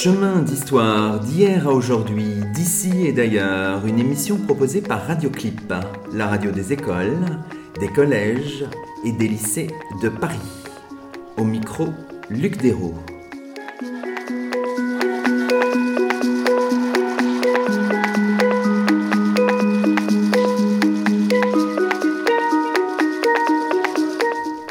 [0.00, 5.74] Chemin d'histoire d'hier à aujourd'hui, d'ici et d'ailleurs, une émission proposée par Radioclip,
[6.12, 7.18] la radio des écoles,
[7.80, 8.64] des collèges
[9.04, 9.66] et des lycées
[10.00, 10.38] de Paris.
[11.36, 11.88] Au micro,
[12.30, 12.94] Luc Dérault.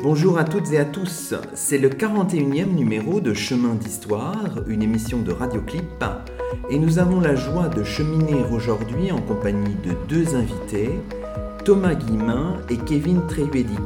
[0.03, 5.23] Bonjour à toutes et à tous, c'est le 41e numéro de Chemin d'Histoire, une émission
[5.23, 6.05] de Radioclip,
[6.69, 10.91] et nous avons la joie de cheminer aujourd'hui en compagnie de deux invités,
[11.65, 13.79] Thomas Guillemin et Kevin Tréhuédic.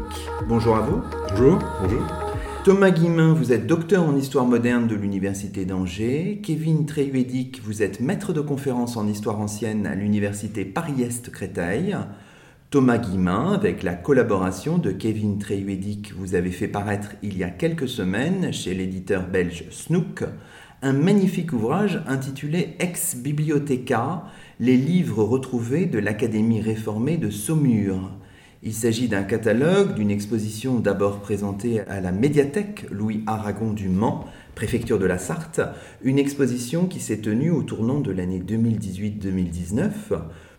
[0.48, 1.02] Bonjour à vous.
[1.30, 1.60] Bonjour.
[1.82, 2.21] Bonjour.
[2.64, 6.42] Thomas Guillemin, vous êtes docteur en histoire moderne de l'Université d'Angers.
[6.44, 11.98] Kevin Tréhuédic, vous êtes maître de conférence en histoire ancienne à l'Université Paris-Est Créteil.
[12.70, 17.50] Thomas Guillemin, avec la collaboration de Kevin Tréhuédic, vous avez fait paraître il y a
[17.50, 20.24] quelques semaines chez l'éditeur belge Snook
[20.84, 24.24] un magnifique ouvrage intitulé Ex Bibliotheca,
[24.60, 28.12] les livres retrouvés de l'Académie réformée de Saumur.
[28.64, 34.28] Il s'agit d'un catalogue, d'une exposition d'abord présentée à la médiathèque Louis Aragon du Mans,
[34.54, 35.62] préfecture de la Sarthe,
[36.04, 39.90] une exposition qui s'est tenue au tournant de l'année 2018-2019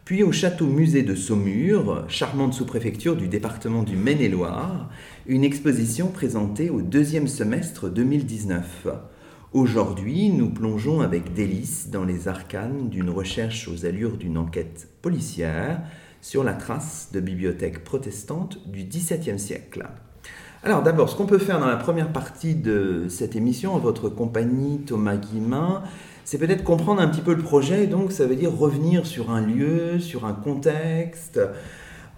[0.05, 4.91] puis au château musée de Saumur, charmante sous-préfecture du département du Maine-et-Loire,
[5.27, 8.89] une exposition présentée au deuxième semestre 2019.
[9.53, 15.83] Aujourd'hui, nous plongeons avec délice dans les arcanes d'une recherche aux allures d'une enquête policière
[16.23, 19.87] sur la trace de bibliothèques protestantes du XVIIe siècle.
[20.65, 24.09] Alors d'abord, ce qu'on peut faire dans la première partie de cette émission, en votre
[24.09, 25.83] compagnie Thomas Guillemin,
[26.25, 29.41] c'est peut-être comprendre un petit peu le projet, donc ça veut dire revenir sur un
[29.41, 31.41] lieu, sur un contexte.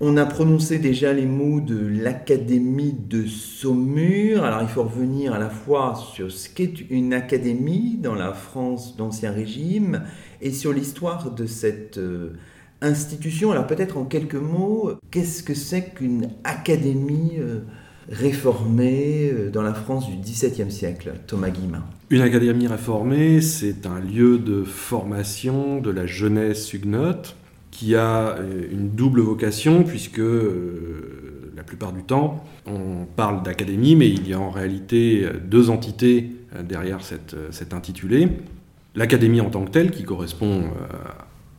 [0.01, 4.45] On a prononcé déjà les mots de l'Académie de Saumur.
[4.45, 8.97] Alors il faut revenir à la fois sur ce qu'est une académie dans la France
[8.97, 10.03] d'Ancien Régime
[10.43, 12.35] et sur l'histoire de cette euh,
[12.85, 13.51] institution.
[13.51, 17.61] Alors peut-être en quelques mots, qu'est-ce que c'est qu'une académie euh,
[18.09, 21.85] réformée euh, dans la France du XVIIe siècle, Thomas Guillemin?
[22.11, 27.37] Une académie réformée, c'est un lieu de formation de la jeunesse huguenote
[27.71, 30.23] qui a euh, une double vocation puisque
[31.57, 36.31] la plupart du temps on parle d'académie mais il y a en réalité deux entités
[36.67, 38.29] derrière cet intitulé.
[38.95, 40.65] L'académie en tant que telle qui correspond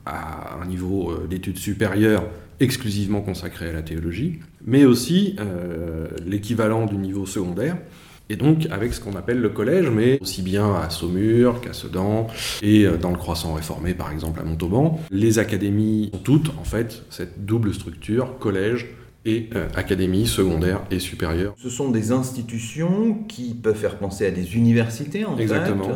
[0.05, 2.23] à un niveau d'études supérieures
[2.59, 7.77] exclusivement consacré à la théologie, mais aussi euh, l'équivalent du niveau secondaire,
[8.29, 12.27] et donc avec ce qu'on appelle le collège, mais aussi bien à Saumur qu'à Sedan,
[12.63, 14.99] et euh, dans le croissant réformé par exemple à Montauban.
[15.11, 18.87] Les académies ont toutes en fait cette double structure, collège
[19.25, 21.53] et euh, académie secondaire et supérieure.
[21.57, 25.83] Ce sont des institutions qui peuvent faire penser à des universités en Exactement.
[25.83, 25.93] fait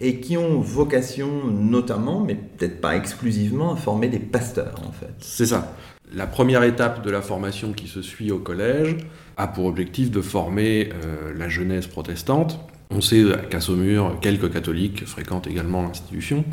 [0.00, 5.12] et qui ont vocation notamment, mais peut-être pas exclusivement, à former des pasteurs en fait.
[5.18, 5.74] C'est ça.
[6.14, 8.96] La première étape de la formation qui se suit au collège
[9.36, 12.58] a pour objectif de former euh, la jeunesse protestante.
[12.90, 16.44] On sait qu'à Saumur, quelques catholiques fréquentent également l'institution.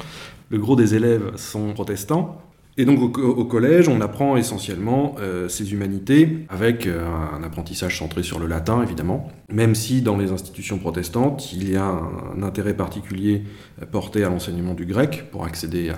[0.49, 2.41] Le gros des élèves sont protestants.
[2.77, 8.21] Et donc au, collège, on apprend essentiellement euh, ces humanités avec euh, un apprentissage centré
[8.21, 12.73] sur le latin, évidemment, même si dans les institutions protestantes, il y a un, intérêt
[12.73, 13.43] particulier
[13.91, 15.91] porté à l'enseignement du grec pour accéder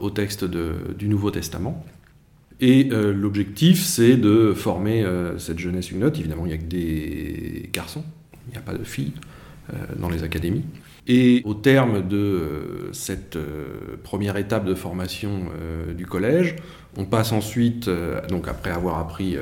[0.00, 1.84] au texte du Nouveau Testament.
[2.60, 6.18] Et euh, l'objectif, c'est de former euh, cette jeunesse huguenote.
[6.18, 8.04] Évidemment, il n'y a que des garçons,
[8.48, 9.20] il n'y a pas de filles euh,
[9.98, 10.64] dans les académies.
[11.08, 13.38] Et au terme de cette
[14.02, 15.44] première étape de formation
[15.96, 16.56] du collège,
[16.98, 17.88] on passe ensuite,
[18.28, 19.36] donc après avoir appris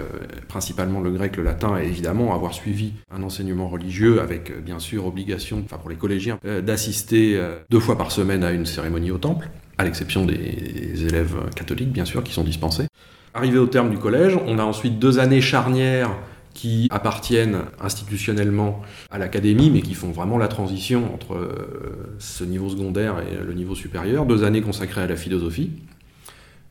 [0.49, 5.07] principalement le grec, le latin, et évidemment avoir suivi un enseignement religieux avec bien sûr
[5.07, 7.41] obligation, enfin pour les collégiens, d'assister
[7.71, 9.49] deux fois par semaine à une cérémonie au temple
[9.79, 12.87] à l'exception des élèves catholiques, bien sûr, qui sont dispensés.
[13.33, 16.11] Arrivé au terme du collège, on a ensuite deux années charnières
[16.55, 18.81] qui appartiennent institutionnellement
[19.11, 23.53] à l'académie, mais qui font vraiment la transition entre euh, ce niveau secondaire et le
[23.53, 25.73] niveau supérieur, deux années consacrées à la philosophie.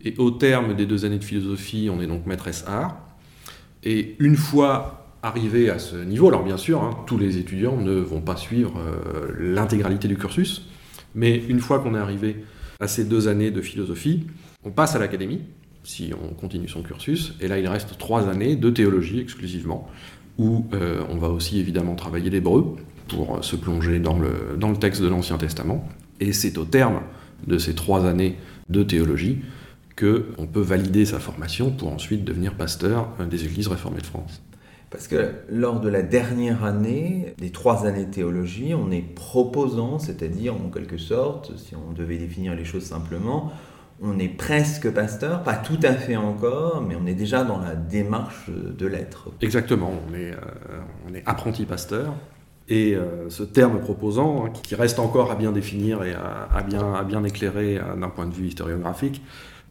[0.03, 2.97] Et au terme des deux années de philosophie, on est donc maîtresse art.
[3.83, 7.94] Et une fois arrivé à ce niveau, alors bien sûr, hein, tous les étudiants ne
[7.94, 10.69] vont pas suivre euh, l'intégralité du cursus,
[11.15, 12.44] mais une fois qu'on est arrivé
[12.79, 14.27] à ces deux années de philosophie,
[14.65, 15.41] on passe à l'académie,
[15.83, 19.89] si on continue son cursus, et là il reste trois années de théologie exclusivement,
[20.38, 22.75] où euh, on va aussi évidemment travailler l'hébreu,
[23.07, 25.88] pour se plonger dans le, dans le texte de l'Ancien Testament.
[26.19, 27.01] Et c'est au terme
[27.47, 28.38] de ces trois années
[28.69, 29.39] de théologie
[29.97, 34.41] qu'on peut valider sa formation pour ensuite devenir pasteur des églises réformées de France.
[34.89, 39.97] Parce que lors de la dernière année, des trois années de théologie, on est proposant,
[39.97, 43.51] c'est-à-dire en quelque sorte, si on devait définir les choses simplement,
[44.01, 47.75] on est presque pasteur, pas tout à fait encore, mais on est déjà dans la
[47.75, 49.29] démarche de l'être.
[49.41, 50.37] Exactement, on est, euh,
[51.09, 52.13] on est apprenti pasteur.
[52.69, 57.23] Et euh, ce terme proposant, hein, qui reste encore à bien définir et à, bien,
[57.23, 59.21] éclairer euh, d'un point de vue historiographique,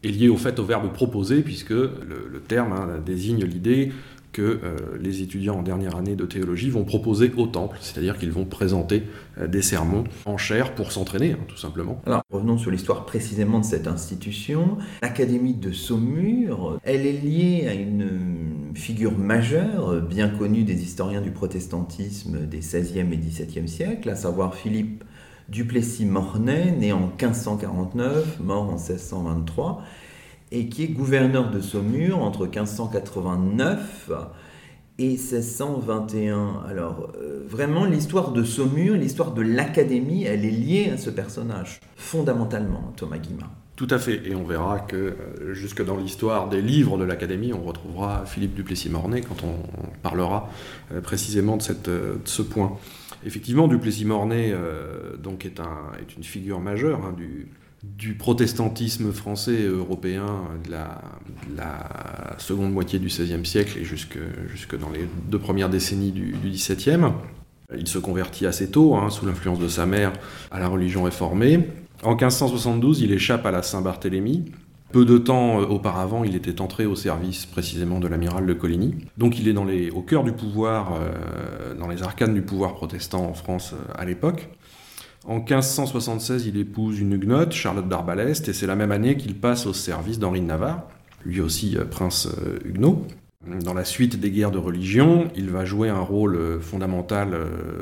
[0.03, 3.91] est lié au fait au verbe proposer, puisque le, terme hein, désigne l'idée
[4.33, 8.31] que euh, les étudiants en dernière année de théologie vont proposer au temple, c'est-à-dire qu'ils
[8.31, 9.03] vont présenter
[9.37, 12.01] euh, des sermons en chair pour s'entraîner, hein, tout simplement.
[12.05, 14.77] Alors, revenons sur l'histoire précisément de cette institution.
[15.01, 21.31] L'Académie de Saumur, elle est liée à une figure majeure, bien connue des historiens du
[21.31, 25.03] protestantisme des 16e et 17e siècles, à savoir Philippe
[25.49, 29.83] Duplessis-Mornay, né en 1549, mort en 1623
[30.53, 34.11] et qui est gouverneur de Saumur entre 1589
[34.99, 36.61] et 1621.
[36.69, 41.81] Alors, euh, vraiment, l'histoire de Saumur, l'histoire de l'Académie, elle est liée à ce personnage,
[41.95, 43.49] fondamentalement, Thomas Guimard.
[43.75, 47.51] Tout à fait, et on verra que euh, jusque dans l'histoire des livres de l'Académie,
[47.51, 49.55] on retrouvera Philippe Duplessis-Mornay quand on,
[50.03, 50.51] parlera
[50.91, 52.77] euh, précisément de, cette, de, ce point.
[53.25, 54.53] Effectivement, Duplessis-Mornay
[55.17, 57.47] donc est, un, est, une figure majeure hein, du,
[57.83, 60.25] du protestantisme français et européen
[60.65, 64.17] de la, seconde moitié du XVIe siècle et jusque,
[64.51, 67.11] jusque, dans les deux premières décennies du, XVIIe.
[67.77, 70.13] Il se convertit assez tôt, hein, sous l'influence de sa mère,
[70.51, 71.67] à la religion réformée.
[72.03, 74.51] En 1572, il échappe à la Saint-Barthélemy.
[74.91, 78.95] Peu de temps euh, auparavant, il était entré au service précisément de l'amiral de Coligny.
[79.17, 82.75] Donc il est dans les, au cœur du pouvoir, euh, dans les arcanes du pouvoir
[82.75, 84.49] protestant en France euh, à l'époque.
[85.25, 89.65] En 1576, il épouse une huguenote, Charlotte d'Arbaleste, et c'est la même année qu'il passe
[89.65, 90.83] au service d'Henri de Navarre,
[91.23, 93.07] lui aussi euh, prince euh, huguenot.
[93.63, 97.37] Dans la suite des guerres de religion, il va jouer un rôle euh, fondamental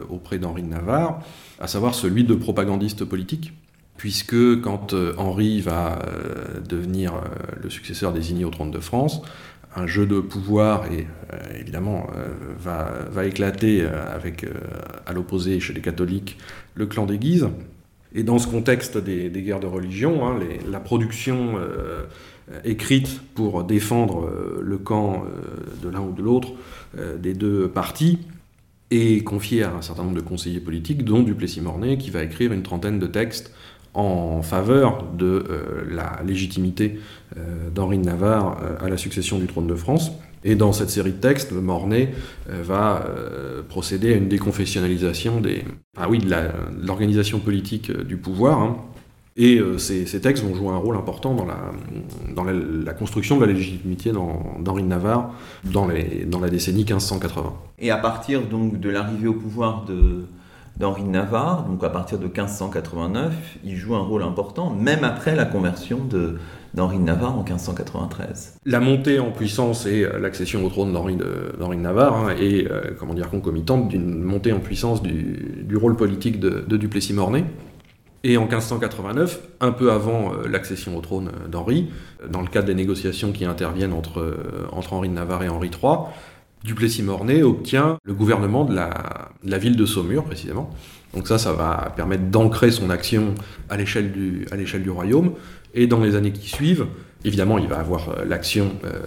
[0.09, 1.21] auprès d'Henri de Navarre,
[1.59, 3.53] à savoir celui de propagandiste politique,
[3.97, 5.99] puisque quand Henri va
[6.67, 7.13] devenir
[7.61, 9.21] le successeur désigné au trône de France,
[9.75, 11.07] un jeu de pouvoir et
[11.57, 12.07] évidemment
[12.59, 14.45] va, éclater avec
[15.05, 16.37] à l'opposé chez les catholiques
[16.75, 17.47] le clan des Guises.
[18.13, 20.37] Et dans ce contexte des, guerres de religion, hein,
[20.69, 21.57] la production
[22.51, 26.53] euh, écrite pour défendre euh, le camp euh, de l'un ou de l'autre
[27.19, 28.19] des deux partis
[28.89, 32.63] est confiée à un certain nombre de conseillers politiques, dont Duplessis-Mornay, qui va écrire une
[32.63, 33.53] trentaine de textes
[33.93, 35.45] en faveur de
[35.89, 36.99] la légitimité
[37.75, 40.11] d'Henri de Navarre à la succession du trône de France.
[40.43, 42.13] Et dans cette série de textes, Mornay
[42.49, 45.63] euh, va euh, procéder à une déconfessionnalisation des,
[45.97, 46.33] ah oui, de
[46.83, 48.59] l'organisation politique euh, du pouvoir.
[48.59, 48.77] Hein.
[49.37, 54.83] Et ces, textes vont jouer un rôle important dans la, construction de la légitimité d'Henri
[54.83, 55.33] de Navarre
[55.63, 55.87] dans,
[56.27, 57.53] dans la décennie 1580.
[57.79, 60.25] Et à partir donc de l'arrivée au pouvoir de,
[60.77, 63.33] d'Henri de Navarre, donc à partir de 1589,
[63.63, 66.37] il joue un rôle important, même après la conversion de,
[66.73, 68.57] d'Henri de Navarre en 1593.
[68.65, 72.95] La montée en puissance et euh, l'accession au trône d'Henri de, Navarre hein, est euh,
[72.97, 77.45] comment concomitante d'une montée en puissance du, rôle politique de, Duplessis-Mornay.
[78.23, 81.89] Et en 1589, un peu avant euh, l'accession au trône d'Henri,
[82.29, 84.37] dans le cadre des négociations qui interviennent entre,
[84.71, 85.97] entre Henri de Navarre et Henri III,
[86.63, 90.69] Duplessis-Mornay obtient le gouvernement de la, ville de Saumur, précisément.
[91.13, 93.33] Donc ça, ça va permettre d'ancrer son action
[93.69, 95.33] à l'échelle du, royaume,
[95.73, 96.85] et dans les années qui suivent,
[97.25, 98.99] évidemment, il va avoir euh, l'action, euh,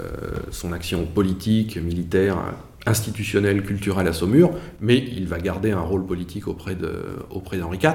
[0.50, 2.38] son action politique, militaire,
[2.86, 7.94] institutionnelle, culturelle à Saumur, mais il va garder un rôle politique auprès d'Henri IV,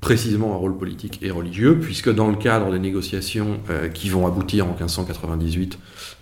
[0.00, 4.26] précisément un rôle politique et religieux, puisque dans le cadre des négociations euh, qui vont
[4.26, 5.78] aboutir en 1598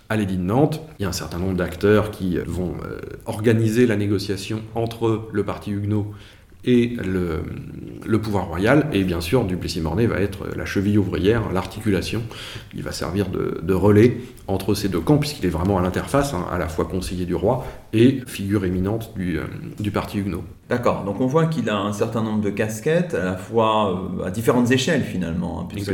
[0.09, 2.75] à l'édit de Nantes, il y a un certain nombre d'acteurs qui vont
[3.25, 6.13] organiser la négociation entre le parti huguenot
[6.65, 12.23] et le, pouvoir royal, et bien sûr Duplessis-Mornay va être la cheville ouvrière, l'articulation,
[12.73, 14.17] il va servir de, relais
[14.47, 17.35] entre ces deux camps, puisqu'il est vraiment à l'interface, hein, à la fois conseiller du
[17.35, 19.43] roi et figure éminente du, euh,
[19.79, 20.43] du parti huguenot.
[20.69, 24.25] D'accord, donc on voit qu'il a un certain nombre de casquettes, à la fois euh,
[24.25, 25.91] à différentes échelles finalement, hein, puisque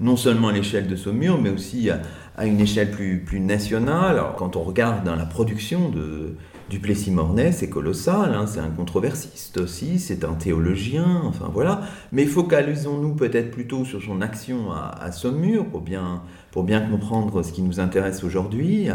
[0.00, 2.00] non seulement à l'échelle de Saumur, mais aussi à,
[2.46, 4.16] une échelle plus, plus nationale.
[4.16, 6.36] Alors, quand on regarde dans la production de
[6.70, 11.80] Duplessis-Mornay, c'est colossal, hein, c'est un controversiste aussi, c'est un théologien, enfin voilà.
[12.12, 17.52] Mais focalisons-nous peut-être plutôt sur son action à, Saumur pour bien, pour bien comprendre ce
[17.52, 18.88] qui nous intéresse aujourd'hui.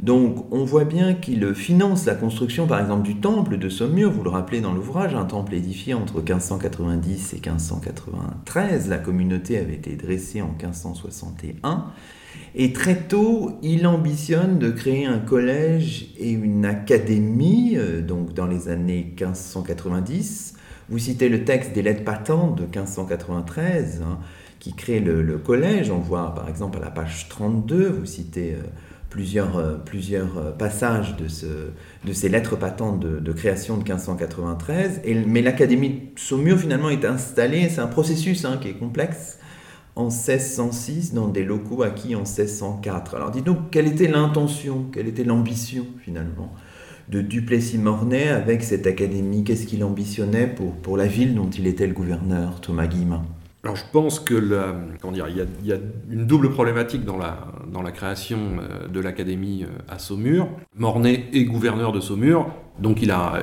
[0.00, 4.24] Donc on voit bien qu'il finance la construction par exemple du temple de Saumur, vous
[4.24, 9.94] le rappelez dans l'ouvrage, un temple édifié entre 1590 et 1593, la communauté avait été
[9.94, 11.92] dressée en 1561.
[12.54, 18.46] Et très tôt, il ambitionne de créer un collège et une académie, euh, donc dans
[18.46, 20.54] les années 1590.
[20.90, 24.18] Vous citez le texte des lettres patentes de 1593, hein,
[24.58, 25.90] qui crée le, collège.
[25.90, 28.58] On voit par exemple à la page 32, vous citez euh,
[29.08, 31.46] plusieurs, euh, passages de, ce,
[32.04, 35.00] de ces lettres patentes de, création de 1593.
[35.04, 39.38] Et, mais l'académie Saumur finalement est installée, c'est un processus hein, qui est complexe
[39.94, 43.14] en 1606 dans des locaux acquis en 1604.
[43.14, 46.52] Alors dites-nous, quelle était l'intention, quelle était l'ambition finalement
[47.08, 49.44] de Duplessis-Mornay avec cette académie?
[49.44, 53.22] Qu'est-ce qu'il ambitionnait pour, pour la ville dont il était le gouverneur, Thomas Guillemin?
[53.64, 54.34] Alors je pense que
[55.00, 55.76] comment il, y a,
[56.10, 60.48] une double problématique dans la, création euh, de l'académie euh, à Saumur.
[60.76, 62.46] Mornay est gouverneur de Saumur,
[62.80, 63.40] donc il a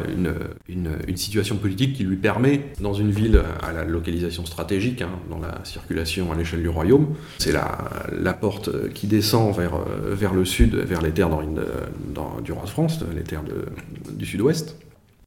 [0.67, 5.39] une, situation politique qui lui permet, dans une ville à la localisation stratégique, hein, dans
[5.39, 7.77] la circulation à l'échelle du royaume, c'est la,
[8.11, 13.23] la, porte qui descend vers, le sud, vers les terres du roi de France, les
[13.23, 13.43] terres
[14.17, 14.75] du sud-ouest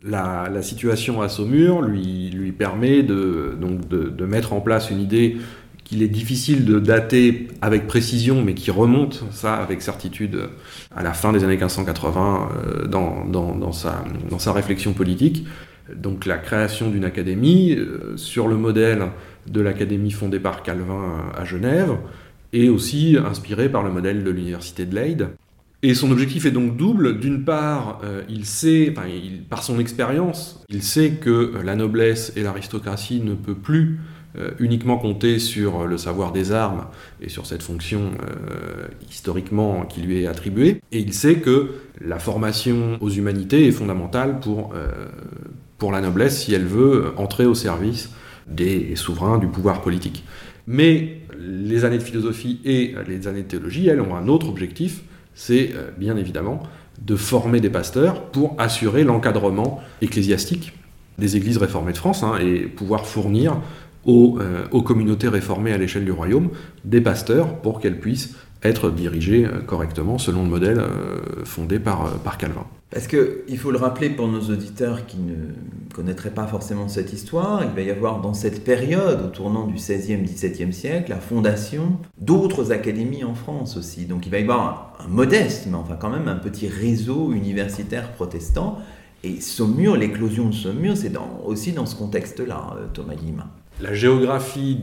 [0.05, 5.37] la, situation à Saumur lui, permet de, donc de, mettre en place une idée
[5.85, 10.49] qu'il est difficile de dater avec précision, mais qui remonte, ça, avec certitude,
[10.95, 15.47] à la fin des années 1580 euh, dans, sa, réflexion politique.
[15.95, 19.09] Donc la création d'une académie euh, sur le modèle
[19.49, 21.97] de l'académie fondée par Calvin à Genève,
[22.53, 25.29] et aussi inspirée par le modèle de l'université de Leyde.
[25.85, 27.19] Et son objectif est donc double.
[27.19, 28.95] D'une part, euh, il sait,
[29.51, 33.99] par son expérience, il sait que euh, la noblesse et l'aristocratie ne peut plus
[34.39, 36.87] euh, uniquement compter sur le savoir des armes
[37.21, 38.13] et sur cette fonction
[39.11, 40.81] historiquement qui lui est attribuée.
[40.93, 41.71] Et il sait que
[42.01, 44.73] la formation aux humanités est fondamentale pour,
[45.79, 48.11] pour la noblesse si elle veut entrer au service
[48.47, 50.25] des souverains, du pouvoir politique.
[50.67, 55.03] Mais les années de philosophie et les années de théologie, elles, ont un autre objectif,
[55.35, 56.63] c'est euh, bien évidemment
[57.01, 60.75] de former des pasteurs pour assurer l'encadrement ecclésiastique
[61.19, 63.61] des églises réformées de France hein, et pouvoir fournir
[64.07, 66.51] euh, aux, communautés réformées à l'échelle du royaume
[66.85, 70.83] des pasteurs pour qu'elles puissent être dirigées euh, correctement selon le modèle
[71.45, 72.67] fondé par, par Calvin.
[72.93, 75.35] Parce qu'il faut le rappeler pour nos auditeurs qui ne
[75.95, 79.75] connaîtraient pas forcément cette histoire, il va y avoir dans cette période, au tournant du
[79.75, 84.05] XVIe, XVIIe siècle, la fondation d'autres académies en France aussi.
[84.05, 88.13] Donc il va y avoir un, modeste, mais enfin quand même un petit réseau universitaire
[88.13, 88.79] protestant.
[89.25, 91.13] Et Saumur, l'éclosion de Saumur, c'est
[91.47, 93.47] aussi dans ce contexte-là, euh, Thomas Guillemin.
[93.81, 94.79] La géographie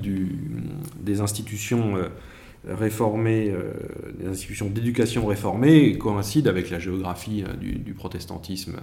[1.00, 1.96] des institutions
[2.68, 3.72] réformées, euh,
[4.20, 8.76] des institutions d'éducation réformées coïncident avec la géographie euh, du, protestantisme,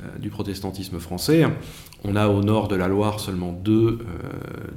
[0.00, 1.46] euh, du protestantisme français.
[2.04, 4.00] On a au nord de la Loire seulement deux,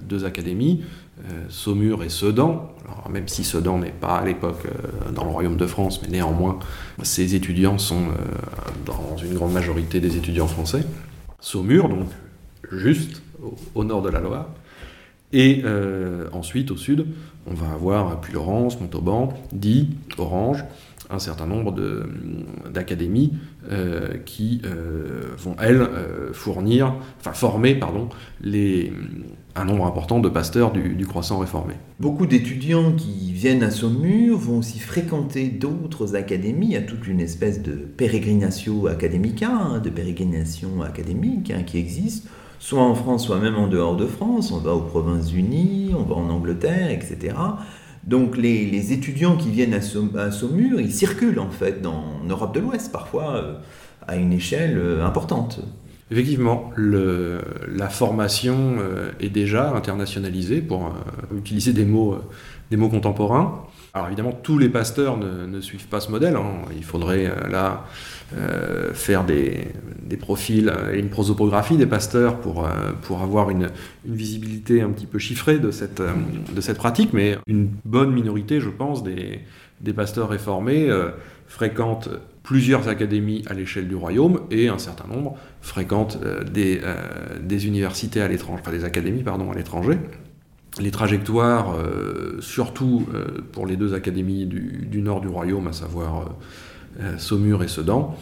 [0.08, 0.84] deux académies,
[1.50, 2.72] Saumur et Sedan.
[2.84, 4.68] Alors, même si Sedan n'est pas à l'époque
[5.12, 6.60] dans le royaume de France, mais néanmoins,
[7.02, 8.10] ces étudiants sont
[8.86, 10.84] dans une grande majorité des étudiants français.
[11.40, 12.10] Saumur, donc
[12.72, 13.24] juste
[13.74, 14.50] au nord de la Loire.
[15.34, 15.64] Et
[16.32, 17.08] ensuite, au sud,
[17.48, 20.64] on va avoir Puy-Laurence, Montauban, Die, Orange,
[21.10, 21.76] un certain nombre
[22.74, 23.34] d'académies
[23.72, 25.88] euh, qui euh, vont, elles,
[26.34, 28.10] fournir, enfin former, pardon,
[28.42, 28.92] les,
[29.56, 31.76] un nombre important de pasteurs du, croissant réformé.
[32.00, 36.68] Beaucoup d'étudiants qui viennent à Saumur vont aussi fréquenter d'autres académies.
[36.68, 41.78] Il y a toute une espèce de pérégrination académica, hein, de pérégrination académique hein, qui
[41.78, 42.28] existe
[42.60, 44.52] soit en France, soit même en dehors de France.
[44.52, 47.36] On va aux Provinces-Unies, on va en Angleterre, etc.
[48.06, 52.92] Donc les, étudiants qui viennent à, Saumur, ils circulent en fait dans Europe de l'Ouest,
[52.92, 53.56] parfois euh,
[54.08, 55.60] à une échelle euh, importante.
[56.12, 60.94] Effectivement, la formation euh, est déjà internationalisée, pour
[61.36, 62.18] utiliser des mots,
[62.70, 63.66] des mots contemporains.
[63.94, 66.36] Alors évidemment, tous les pasteurs ne, suivent pas ce modèle.
[66.36, 66.66] Hein.
[66.76, 67.86] Il faudrait là
[68.34, 69.68] euh, faire des,
[70.20, 72.70] profils et une prosopographie des pasteurs pour, euh,
[73.04, 73.70] pour avoir une,
[74.04, 76.12] visibilité un petit peu chiffrée de cette, euh,
[76.54, 79.42] de cette pratique, mais une bonne minorité, je pense, des,
[79.82, 80.90] des pasteurs réformés
[81.56, 82.10] fréquentent
[82.44, 86.20] plusieurs académies à l'échelle du royaume et un certain nombre fréquentent
[86.52, 86.82] des,
[87.42, 89.98] des universités à l'étranger, enfin des académies pardon, à l'étranger.
[90.82, 91.78] Les trajectoires,
[92.42, 93.08] surtout
[93.54, 96.36] pour les deux académies du, nord du royaume, à savoir
[97.18, 98.18] Saumur et Sedan,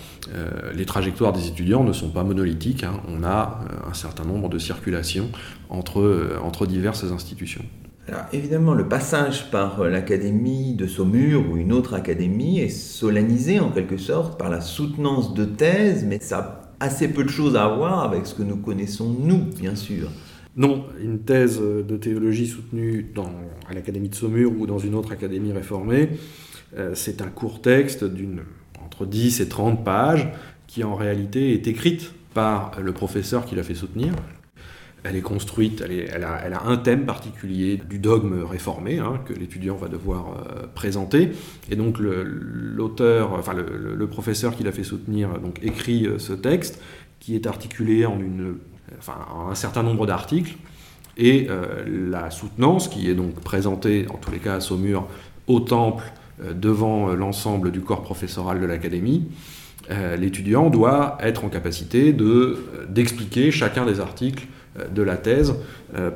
[0.75, 2.83] les trajectoires des étudiants ne sont pas monolithiques.
[2.83, 3.01] Hein.
[3.07, 5.29] On a un certain nombre de circulations
[5.69, 7.65] entre diverses institutions.
[8.07, 13.71] Alors évidemment, le passage par l'académie de Saumur ou une autre académie est solennisé en
[13.71, 17.67] quelque sorte par la soutenance de thèse, mais ça a assez peu de choses à
[17.69, 20.09] voir avec ce que nous connaissons nous, bien sûr.
[20.57, 23.31] Non, une thèse de théologie soutenue dans,
[23.69, 26.09] à l'Académie de Saumur ou dans une autre académie réformée,
[26.77, 28.41] euh, c'est un court texte d'une
[28.83, 30.27] entre 10 et 30 pages
[30.67, 34.13] qui en réalité est écrite par le professeur qui l'a fait soutenir.
[35.03, 39.89] Elle est construite, elle, a, un thème particulier du dogme réformé hein, que l'étudiant va
[39.89, 41.31] devoir euh, présenter.
[41.69, 46.81] Et donc l'auteur, enfin le, professeur qui l'a fait soutenir, donc écrit euh, ce texte
[47.19, 48.17] qui est articulé en
[48.97, 49.15] enfin,
[49.49, 50.55] un certain nombre d'articles,
[51.17, 55.07] et euh, la soutenance, qui est donc présentée, en tous les cas à Saumur,
[55.47, 59.25] au temple, euh, devant euh, l'ensemble du corps professoral de l'Académie,
[60.17, 62.15] l'étudiant doit être en capacité
[62.87, 64.47] d'expliquer chacun des articles
[64.93, 65.53] de la thèse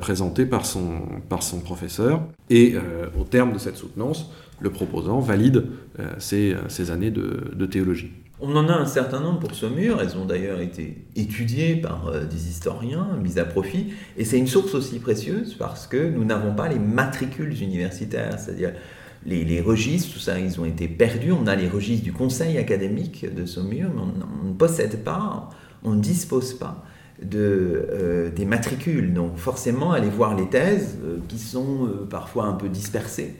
[0.00, 2.22] présentée par son, par son professeur.
[2.50, 2.74] Et
[3.18, 5.66] au terme de cette soutenance, le proposant valide
[6.18, 6.56] ses,
[6.90, 8.10] années de théologie.
[8.40, 12.24] On en a un certain nombre pour Saumur, elles ont d'ailleurs été étudiées par euh,
[12.24, 16.54] des historiens, mises à profit, et c'est une source aussi précieuse parce que nous n'avons
[16.54, 18.74] pas les matricules universitaires, c'est-à-dire
[19.26, 21.32] les, registres, tout ça, ils ont été perdus.
[21.32, 24.02] On a les registres du conseil académique de Saumur, mais
[24.44, 25.50] on, ne possède pas,
[25.82, 26.86] on ne dispose pas
[27.22, 29.12] de, euh, des matricules.
[29.12, 33.34] Donc forcément, aller voir les thèses euh, qui sont parfois un peu dispersées,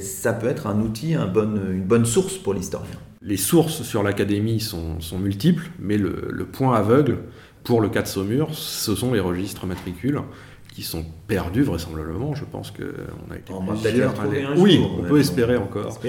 [0.00, 2.98] ça peut être un outil, une bonne source pour l'historien.
[3.24, 7.18] Les sources sur l'académie sont, multiples, mais le, point aveugle
[7.62, 10.20] pour le cas de Saumur, ce sont les registres matricules
[10.74, 12.34] qui sont perdus vraisemblablement.
[12.34, 14.44] Je pense qu'on a été plusieurs à les...
[14.56, 16.00] Oui, on peut espérer encore.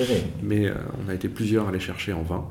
[0.41, 0.74] Mais euh,
[1.05, 2.45] on a été plusieurs à les chercher en vain.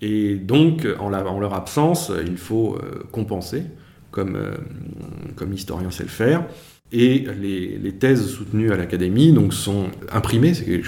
[0.00, 3.64] Et donc, en, leur absence, il faut euh, compenser,
[4.10, 4.56] comme, euh,
[5.36, 6.44] comme l'historien sait le faire.
[6.90, 10.86] Et les, thèses soutenues à l'Académie donc, sont imprimées, c'est quelque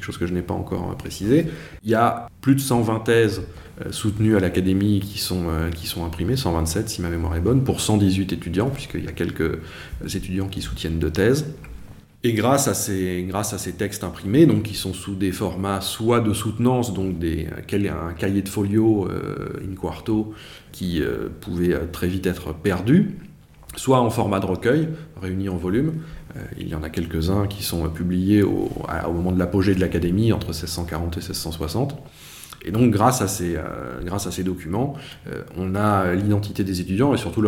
[0.00, 1.46] chose que je n'ai pas encore précisé.
[1.82, 3.42] Il y a plus de 120 thèses
[3.84, 7.40] euh, soutenues à l'Académie qui sont, euh, qui sont imprimées, 127 si ma mémoire est
[7.40, 9.58] bonne, pour 118 étudiants, puisqu'il y a quelques
[10.14, 11.46] étudiants qui soutiennent deux thèses.
[12.26, 16.94] Et grâce à ces, textes imprimés, donc qui sont sous des formats soit de soutenance,
[16.94, 20.32] donc un cahier de folio euh, in quarto
[20.72, 21.02] qui
[21.42, 23.18] pouvait très vite être perdu,
[23.76, 24.88] soit en format de recueil,
[25.20, 25.94] réunis en volume.
[26.36, 28.70] Euh, il y en a quelques-uns qui sont publiés au,
[29.12, 31.96] moment de l'apogée de l'Académie, entre 1640 et 1660.
[32.64, 34.94] Et donc, grâce à ces, euh, documents,
[35.28, 37.44] euh, on a l'identité des étudiants et surtout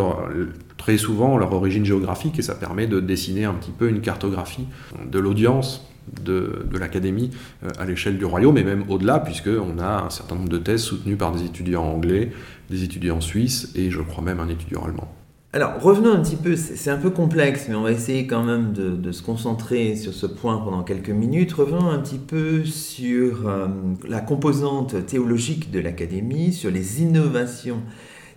[0.77, 4.67] très souvent leur origine géographique, et ça permet de dessiner un petit peu une cartographie
[5.11, 5.89] de l'audience
[6.25, 7.31] de, de l'académie
[7.79, 11.17] à l'échelle du royaume, et même au-delà, puisqu'on a un certain nombre de thèses soutenues
[11.17, 12.31] par des étudiants anglais,
[12.71, 15.16] des étudiants suisses, et je crois même un étudiant allemand.
[15.57, 18.75] Alors revenons un petit peu, c'est un peu complexe, mais on va essayer quand même
[18.75, 21.55] de, se concentrer sur ce point pendant quelques minutes.
[21.55, 23.67] Revenons un petit peu sur euh,
[24.07, 27.81] la composante théologique de l'Académie, sur les innovations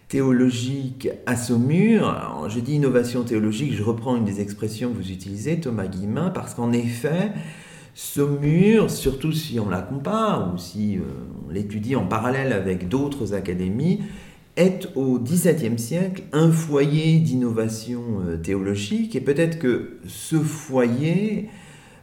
[0.07, 2.47] théologiques à Saumur.
[2.47, 6.53] Je dis innovation théologique, je reprends une des expressions que vous utilisez, Thomas Guillemin, parce
[6.53, 7.33] qu'en effet,
[7.95, 11.01] Saumur, surtout si on la compare ou si euh,
[11.45, 13.99] on l'étudie en parallèle avec d'autres académies,
[14.59, 21.49] est au XVIIe siècle un foyer d'innovation euh, théologique et peut-être que ce foyer,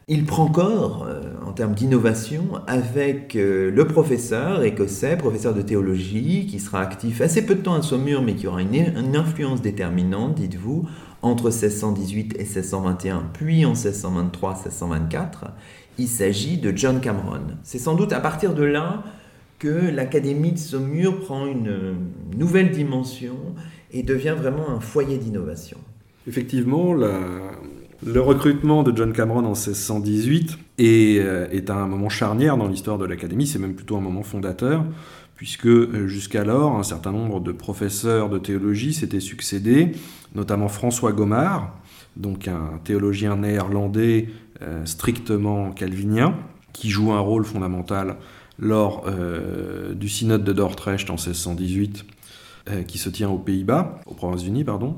[0.09, 6.47] il prend corps euh, en termes d'innovation avec euh, le professeur écossais, professeur de théologie,
[6.47, 9.61] qui sera actif assez peu de temps à Saumur, mais qui aura une, une influence
[9.61, 10.89] déterminante, dites-vous,
[11.21, 15.27] entre 1618 et 1621, puis en 1623-1624.
[15.99, 17.43] Il s'agit de John Cameron.
[17.63, 19.03] C'est sans doute à partir de là
[19.59, 21.97] que l'Académie de Saumur prend une
[22.37, 23.37] nouvelle dimension
[23.93, 25.79] et devient vraiment un foyer d'innovation.
[26.29, 32.69] Effectivement, le recrutement de John Cameron en 1618 est, euh, est un moment charnière dans
[32.69, 34.85] l'histoire de l'Académie, c'est même plutôt un moment fondateur,
[35.37, 39.93] puisque euh, jusqu'alors, un certain nombre de professeurs de théologie s'étaient succédés,
[40.35, 41.75] notamment François Gomard,
[42.17, 44.29] donc un théologien néerlandais
[44.63, 46.35] euh, strictement calvinien,
[46.73, 48.17] qui joue un rôle fondamental
[48.59, 52.05] lors euh, du synode de Dordrecht en 1618,
[52.69, 54.97] euh, qui se tient aux Pays-Bas, aux Provinces-Unies, pardon,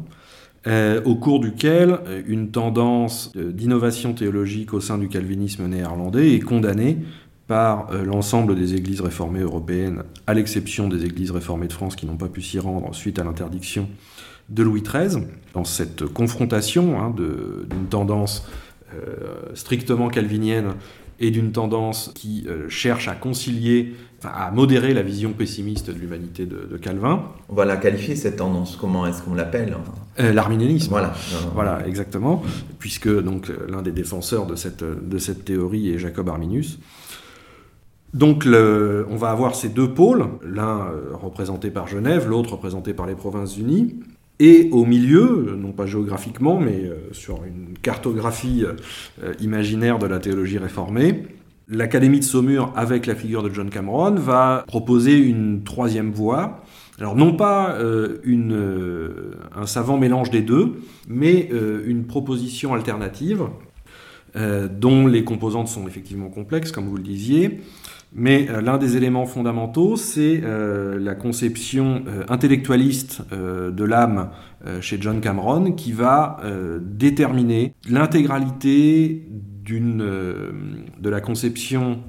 [0.66, 6.98] euh, au cours duquel une tendance d'innovation théologique au sein du calvinisme néerlandais est condamnée
[7.46, 12.18] par l'ensemble des églises réformées européennes, à l'exception des églises réformées de France qui n'ont
[12.18, 13.88] pas pu s'y rendre suite à l'interdiction
[14.50, 18.46] de Louis XIII, dans cette confrontation hein, d'une tendance
[19.54, 20.74] strictement calvinienne
[21.20, 26.76] et d'une tendance qui cherche à concilier, à modérer la vision pessimiste de l'humanité de,
[26.76, 27.24] Calvin.
[27.48, 29.76] On va la qualifier cette tendance, comment est-ce qu'on l'appelle
[30.16, 30.90] L'arménianisme.
[30.90, 31.14] Voilà.
[31.54, 32.42] Voilà, exactement,
[32.78, 36.78] puisque donc l'un des défenseurs de cette, de cette théorie est Jacob Arminius.
[38.14, 43.06] Donc on va avoir ces deux pôles, l'un euh, représenté par Genève, l'autre représenté par
[43.06, 44.00] les Provinces-Unies.
[44.40, 50.20] Et au milieu, non pas géographiquement, mais euh, sur une cartographie euh, imaginaire de la
[50.20, 51.24] théologie réformée,
[51.68, 56.62] l'Académie de Saumur, avec la figure de John Cameron, va proposer une troisième voie.
[56.98, 61.48] Alors non pas un savant mélange des deux, mais
[61.86, 63.44] une proposition alternative,
[64.34, 67.60] dont les composantes sont effectivement complexes, comme vous le disiez,
[68.12, 74.30] mais euh, l'un des éléments fondamentaux, c'est euh, la conception euh, intellectualiste de l'âme
[74.80, 76.40] chez John Cameron qui va
[76.80, 79.24] déterminer l'intégralité
[79.64, 82.00] de la conception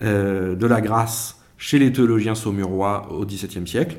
[0.00, 3.98] de la grâce chez les théologiens saumurois au XVIIe siècle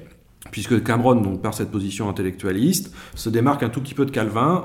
[0.51, 4.63] puisque Cameron, donc, par cette position intellectualiste, se démarque un tout petit peu de Calvin,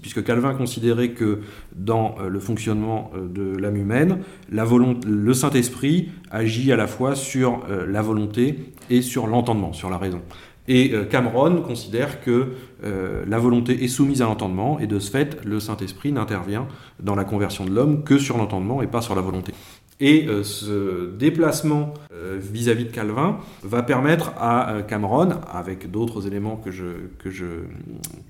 [0.00, 1.40] puisque Calvin considérait que
[1.74, 4.18] dans euh, le fonctionnement euh, de l'âme humaine,
[4.50, 9.98] le Saint-Esprit agit à la fois sur euh, la volonté et sur l'entendement, sur la
[9.98, 10.22] raison.
[10.66, 15.60] Et Cameron considère que la volonté est soumise à l'entendement, et de ce fait, le
[15.60, 16.66] Saint-Esprit n'intervient
[17.02, 19.52] dans la conversion de l'homme que sur l'entendement et pas sur la volonté.
[20.00, 26.26] Et euh, ce déplacement euh, vis-à-vis de Calvin va permettre à euh, Cameron, avec d'autres
[26.26, 26.84] éléments que je,
[27.18, 27.44] que je,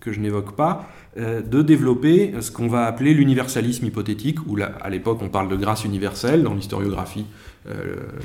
[0.01, 5.19] que je n'évoque pas, de développer ce qu'on va appeler l'universalisme hypothétique, où à l'époque
[5.23, 7.25] on parle de grâce universelle, dans l'historiographie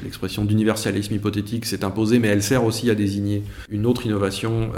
[0.04, 4.72] l'expression d'universalisme hypothétique s'est imposée, mais elle sert aussi à désigner une autre innovation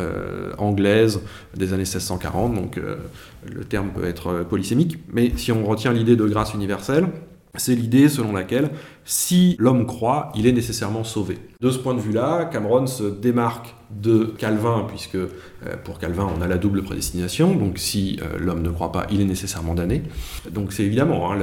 [0.57, 1.21] anglaise
[1.55, 6.25] des années 1640, donc le terme peut être polysémique, mais si on retient l'idée de
[6.25, 7.07] grâce universelle,
[7.55, 8.69] c'est l'idée selon laquelle
[9.03, 11.37] si l'homme croit, il est nécessairement sauvé.
[11.59, 15.27] De ce point de vue-là, Cameron se démarque de Calvin, puisque euh,
[15.83, 19.19] pour Calvin, on a la double prédestination, donc si euh, l'homme ne croit pas, il
[19.19, 20.03] est nécessairement damné.
[20.49, 21.37] Donc c'est évidemment, hein,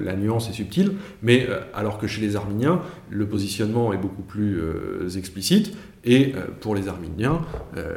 [0.00, 4.22] la nuance est subtile, mais euh, alors que chez les arminiens, le positionnement est beaucoup
[4.22, 4.60] plus
[5.16, 7.40] explicite, et pour les arminiens,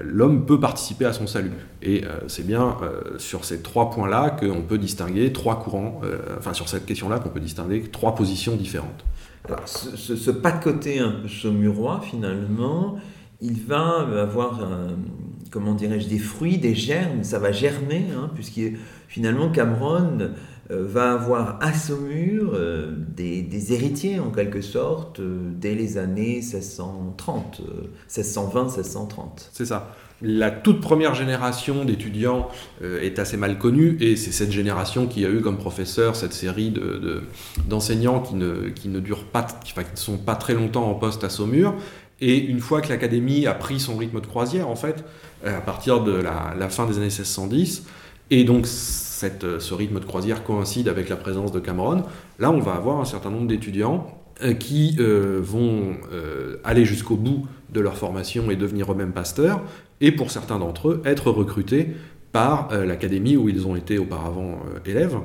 [0.04, 1.52] l'homme peut participer à son salut.
[1.82, 2.78] Et c'est bien
[3.18, 6.02] sur ces trois points-là qu'on peut distinguer trois courants,
[6.38, 9.06] enfin sur cette question-là qu'on peut distinguer trois positions différentes.
[9.46, 12.98] Alors, ce, pas de côté un peu saumurois, finalement,
[13.42, 14.60] il va avoir,
[15.52, 18.62] comment dirais-je, des fruits, des germes, ça va germer, hein, puisque
[19.08, 20.30] finalement Cameron euh,
[20.70, 27.62] va avoir à Saumur euh, des, héritiers en quelque sorte euh, dès les années 1630,
[28.10, 29.50] 1620-1630.
[29.52, 29.96] C'est ça.
[30.22, 32.48] La toute première génération d'étudiants
[32.82, 36.74] est assez mal connue et c'est cette génération qui a eu comme professeur cette série
[37.68, 41.26] d'enseignants qui, ne, qui ne durent pas, qui, ne sont pas très longtemps en poste
[41.26, 41.76] à Saumur
[42.22, 45.04] et une fois que l'académie a pris son rythme de croisière, en fait,
[45.46, 47.84] euh, à partir de la, fin des années 1610,
[48.30, 48.66] et donc
[49.44, 52.04] euh, ce rythme de croisière coïncide avec la présence de Cameron,
[52.40, 54.08] là on va avoir un certain nombre d'étudiants
[54.44, 55.96] euh, qui vont
[56.64, 59.62] aller jusqu'au bout de leur formation et devenir eux-mêmes pasteurs,
[60.02, 61.96] et pour certains d'entre eux, être recrutés
[62.32, 65.18] par l'académie où ils ont été auparavant élèves.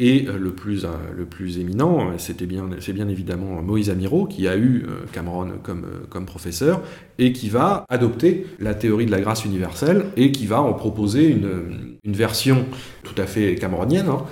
[0.00, 4.26] Et euh, le plus, euh, le plus éminent, c'était bien, c'est bien évidemment Moïse Amiro,
[4.26, 6.82] qui a eu euh, Cameron comme, comme professeur,
[7.18, 11.26] et qui va adopter la théorie de la grâce universelle, et qui va en proposer
[11.26, 12.64] une, une version
[13.02, 14.08] tout à fait cameronienne.
[14.08, 14.24] Hein.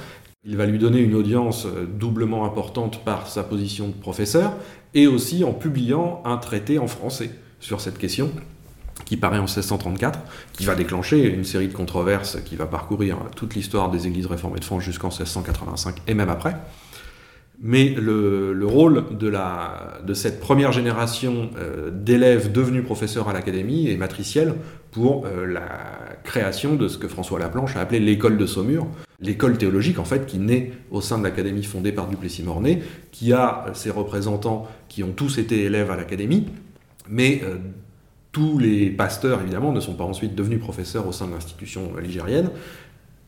[0.44, 1.66] Il va lui donner une audience
[1.98, 4.52] doublement importante par sa position de professeur,
[4.94, 8.30] et aussi en publiant un traité en français sur cette question,
[9.06, 10.18] qui paraît en 1634,
[10.52, 14.58] qui va déclencher une série de controverses qui va parcourir toute l'histoire des églises réformées
[14.58, 16.56] de France jusqu'en 1685 et même après.
[17.62, 23.88] Mais le, rôle de, la, de, cette première génération euh, d'élèves devenus professeurs à l'académie
[23.88, 24.54] est matriciel
[24.90, 25.66] pour euh, la
[26.22, 28.86] création de ce que François Laplanche a appelé l'école de Saumur,
[29.20, 33.64] l'école théologique en fait qui naît au sein de l'académie fondée par Duplessis-Mornay, qui a
[33.72, 36.48] ses représentants qui ont tous été élèves à l'académie,
[37.08, 37.56] mais euh,
[38.36, 42.50] tous les pasteurs, évidemment, ne sont pas ensuite devenus professeurs au sein de l'institution ligérienne,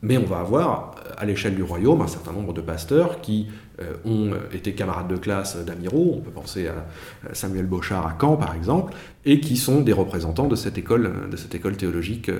[0.03, 3.47] mais on va avoir, à l'échelle du royaume, un certain nombre de pasteurs qui
[3.81, 6.85] euh, ont été camarades de classe d'Amiro, on peut penser à
[7.33, 8.93] Samuel Bochard à Caen par exemple,
[9.25, 12.39] et qui sont des représentants de cette école, de cette école théologique euh,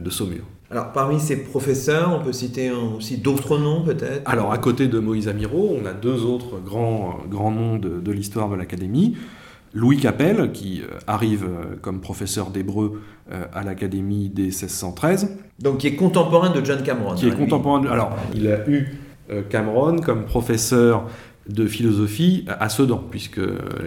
[0.00, 0.44] de Saumur.
[0.70, 4.22] Alors parmi ces professeurs, on peut citer aussi d'autres noms peut-être?
[4.24, 8.10] Alors à côté de Moïse Amiro, on a deux autres grands, grands noms de, de
[8.10, 9.18] l'histoire de l'Académie.
[9.74, 15.36] Louis Capel, qui euh, arrive euh, comme professeur d'hébreu euh, à l'Académie dès 1613.
[15.58, 17.16] Donc qui est contemporain de John Cameron.
[17.16, 18.98] Qui est contemporain Alors, il a eu
[19.48, 21.06] Cameron comme professeur
[21.48, 23.40] de philosophie à Sedan, puisque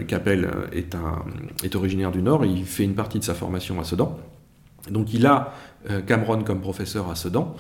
[0.08, 1.24] Capel est, un,
[1.64, 4.18] est originaire du Nord, et il fait une partie de sa formation à Sedan.
[4.90, 5.54] Donc il a
[6.08, 7.56] Cameron comme professeur à Sedan.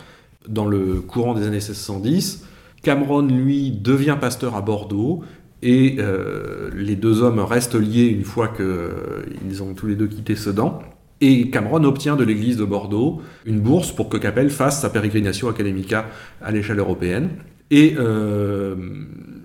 [0.47, 2.47] Dans le courant des années 1610,
[2.81, 5.23] Cameron, lui, devient pasteur à Bordeaux,
[5.61, 10.07] et euh, les deux hommes restent liés une fois qu'ils euh, ont tous les deux
[10.07, 10.79] quitté Sedan.
[11.19, 15.49] Et Cameron obtient de l'église de Bordeaux une bourse pour que Capel fasse sa pérégrination
[15.49, 16.05] académica
[16.41, 17.29] à l'échelle européenne.
[17.71, 18.75] Et euh,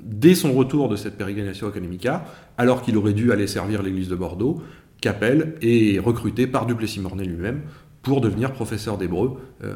[0.04, 2.26] dès son retour de cette pérégrination académica,
[2.58, 4.62] alors qu'il aurait dû aller servir l'église de Bordeaux,
[5.00, 7.62] Capel est recruté par Duplessis Mornay lui-même
[8.02, 9.32] pour devenir professeur d'hébreu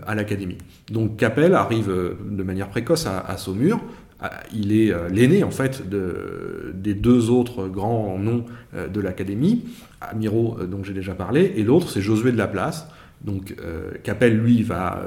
[0.06, 0.58] à l'académie.
[0.90, 1.92] Donc Capel arrive
[2.28, 3.80] de manière précoce à Saumur,
[4.52, 9.64] il est euh, l'aîné en fait des deux autres grands noms euh, de l'académie,
[10.00, 12.88] Amiro euh, dont j'ai déjà parlé, et l'autre c'est Josué de Laplace.
[13.24, 13.56] Donc
[14.04, 15.02] Capel lui va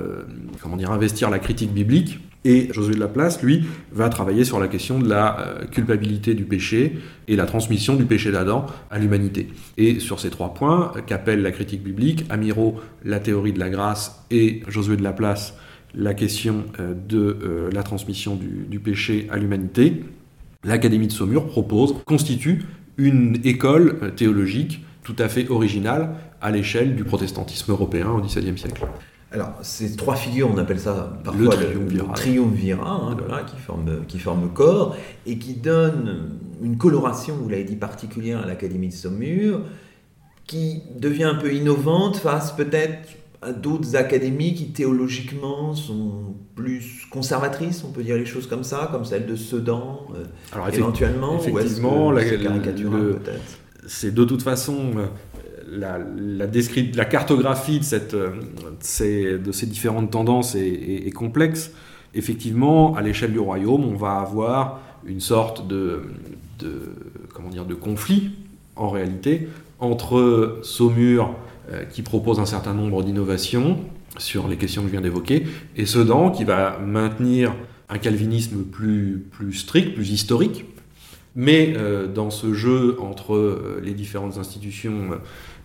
[0.63, 4.67] comment dire investir la critique biblique et Josué de Laplace lui va travailler sur la
[4.67, 9.49] question de la culpabilité du péché et la transmission du péché d'Adam à l'humanité.
[9.77, 14.25] Et sur ces trois points, Capel la critique biblique, Amiro la théorie de la grâce
[14.31, 15.53] et Josué de Laplace
[15.95, 20.03] la question euh, de euh, la transmission du, péché à l'humanité,
[20.63, 22.65] l'Académie de Saumur propose, constitue
[22.97, 28.57] une école euh, théologique tout à fait originale à l'échelle du protestantisme européen au XVIIe
[28.57, 28.85] siècle.
[29.31, 33.15] Alors, ces trois figures, on appelle ça parfois le triumvirat, hein,
[33.47, 34.95] qui, forme, qui forme corps,
[35.27, 39.61] et qui donne une coloration, vous l'avez dit, particulière à l'Académie de Saumur,
[40.47, 43.07] qui devient un peu innovante face peut-être
[43.47, 49.05] d'autres académies qui théologiquement sont plus conservatrices, on peut dire les choses comme ça, comme
[49.05, 52.21] celle de Sedan, euh, éventuellement, effectivement, la,
[53.87, 55.05] c'est de toute façon euh,
[55.69, 56.47] la, la,
[56.95, 58.31] la cartographie de, cette, euh,
[58.81, 61.71] ces, de ces différentes tendances est, complexe.
[62.13, 66.01] Effectivement, à l'échelle du royaume, on va avoir une sorte de,
[66.59, 66.81] de,
[67.33, 68.31] comment dire, de conflit,
[68.75, 69.47] en réalité,
[69.79, 71.35] entre Saumur
[71.91, 73.77] qui propose un certain nombre d'innovations
[74.17, 77.53] sur les questions que je viens d'évoquer, et Sedan qui va maintenir
[77.89, 80.65] un calvinisme plus, strict, plus historique,
[81.35, 85.11] mais euh, dans ce jeu entre euh, les différentes institutions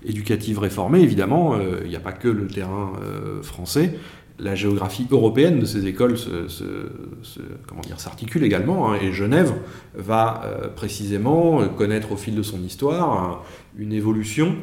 [0.04, 2.92] éducatives réformées, évidemment, il n'y a pas que le terrain
[3.40, 3.98] français.
[4.38, 6.16] La géographie européenne de ces écoles
[7.96, 9.54] s'articule également, hein, et Genève
[9.94, 10.42] va
[10.76, 13.42] précisément connaître au fil de son histoire
[13.78, 14.56] une évolution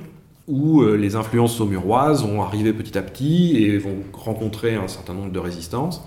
[0.51, 5.13] où euh, les influences saumuroises vont arriver petit à petit et vont rencontrer un certain
[5.13, 6.03] nombre de résistances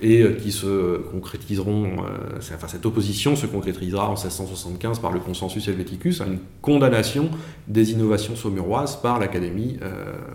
[0.00, 5.18] et euh, qui se concrétiseront, euh, enfin cette opposition se concrétisera en 1675 par le
[5.18, 7.30] consensus helvéticus à une condamnation
[7.66, 9.78] des innovations saumuroises par l'Académie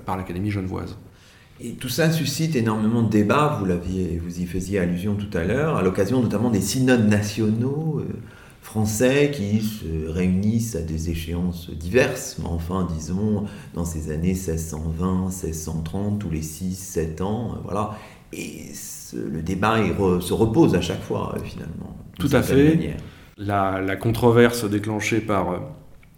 [0.06, 0.98] par l'Académie genevoise.
[1.62, 5.46] Et tout ça suscite énormément de débats, vous, l'aviez, vous y faisiez allusion tout à
[5.46, 8.02] l'heure, à l'occasion notamment des synodes nationaux
[8.66, 15.26] français qui se réunissent à des échéances diverses, mais enfin, disons, dans ces années 1620,
[15.28, 17.96] 1630, tous les 6-7 ans, euh, voilà.
[18.34, 18.72] Et
[19.14, 19.78] le débat
[20.20, 21.96] se repose à chaque fois, euh, finalement.
[22.20, 22.98] Tout à fait.
[23.38, 25.60] La, controverse déclenchée par euh,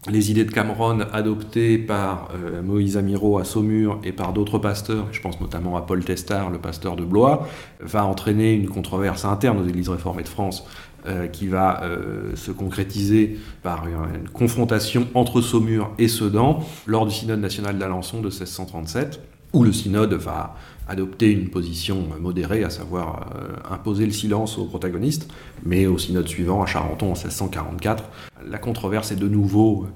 [0.10, 2.30] les idées de Cameron adoptées par
[2.64, 6.60] Moïse Amiro à Saumur et par d'autres pasteurs, je pense notamment à Paul Testard, le
[6.60, 7.48] pasteur de Blois,
[7.80, 10.66] va entraîner une controverse interne aux églises réformées de France
[11.08, 17.14] euh, qui va euh, se concrétiser par une, confrontation entre Saumur et Sedan lors du
[17.14, 19.22] synode national d'Alençon de 1637,
[19.54, 20.56] où le synode va
[20.88, 25.30] adopter une position modérée, à savoir euh, imposer le silence aux protagonistes,
[25.64, 28.04] mais au synode suivant, à Charenton en 1644,
[28.46, 29.88] la controverse est de nouveau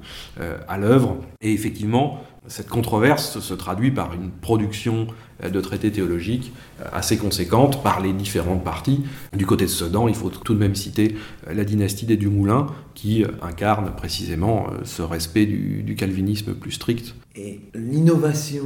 [0.68, 5.08] à l'œuvre, et effectivement, cette controverse se traduit par une production
[5.50, 9.04] de traités théologiques euh, assez conséquentes par les différentes parties.
[9.36, 11.16] Du côté de Sedan, il faut tout de même citer
[11.48, 17.16] euh, la dynastie des Dumoulin, qui euh, incarne précisément ce respect du, calvinisme plus strict.
[17.36, 18.64] Et l'innovation,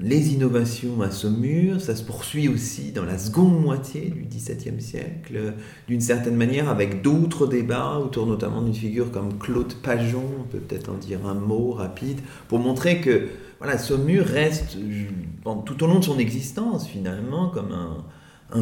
[0.00, 5.54] les innovations à Saumur, ça se poursuit aussi dans la seconde moitié du XVIIe siècle,
[5.86, 10.58] d'une certaine manière, avec d'autres débats autour notamment d'une figure comme Claude Pajon, on peut
[10.58, 13.28] peut-être en dire un mot rapide, pour montrer que
[13.64, 14.76] voilà, Saumur reste
[15.64, 18.04] tout au long de son existence finalement comme un,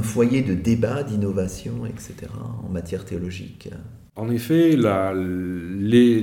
[0.03, 2.15] foyer de débat, d'innovation, etc.
[2.65, 3.69] en matière théologique.
[4.15, 4.77] En effet,
[5.81, 6.21] les,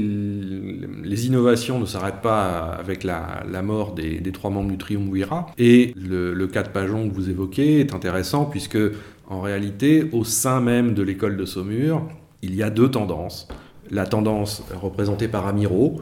[1.28, 5.48] innovations ne s'arrêtent pas avec la, mort des, trois membres du triumvirat.
[5.58, 8.80] Et le, cas de Pajon que vous évoquez est intéressant puisque,
[9.28, 12.08] en réalité, au sein même de l'école de Saumur,
[12.42, 13.50] il y a deux tendances.
[13.92, 16.02] La tendance représentée par Amiro,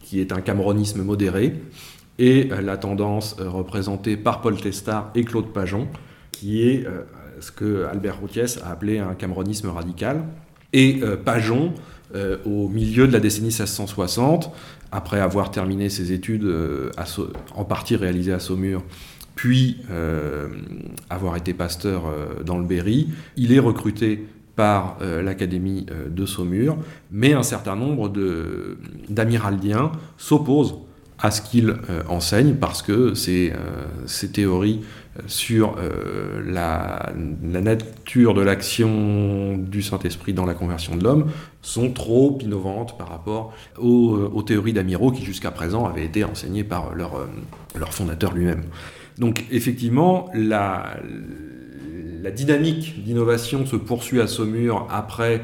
[0.00, 1.54] qui est un cameronisme modéré,
[2.18, 5.88] et euh, la tendance euh, représentée par Paul Testard et Claude Pajon,
[6.32, 7.02] qui est euh,
[7.40, 10.24] ce que Albert Routiès a appelé un cameronisme radical.
[10.72, 11.72] Et Pajon,
[12.44, 14.52] au milieu de la décennie 1660,
[14.92, 16.46] après avoir terminé ses études
[17.54, 18.82] en partie réalisées à Saumur,
[19.34, 19.78] puis
[21.08, 22.12] avoir été pasteur
[22.44, 24.26] dans le Berry, il est recruté
[24.56, 26.76] par l'Académie de Saumur,
[27.10, 28.12] mais un certain nombre
[29.08, 30.74] d'amiraldiens s'opposent
[31.20, 34.80] à ce qu'il euh, enseigne parce que euh, théories
[35.16, 35.76] euh, sur
[36.46, 43.08] la, nature de l'action du Saint-Esprit dans la conversion de l'homme sont trop innovantes par
[43.08, 47.26] rapport aux, théories d'Amiro qui jusqu'à présent avaient été enseignées par leur,
[47.74, 48.62] leur fondateur lui-même.
[49.18, 50.98] Donc effectivement, la,
[52.22, 55.42] la dynamique d'innovation se poursuit à Saumur après,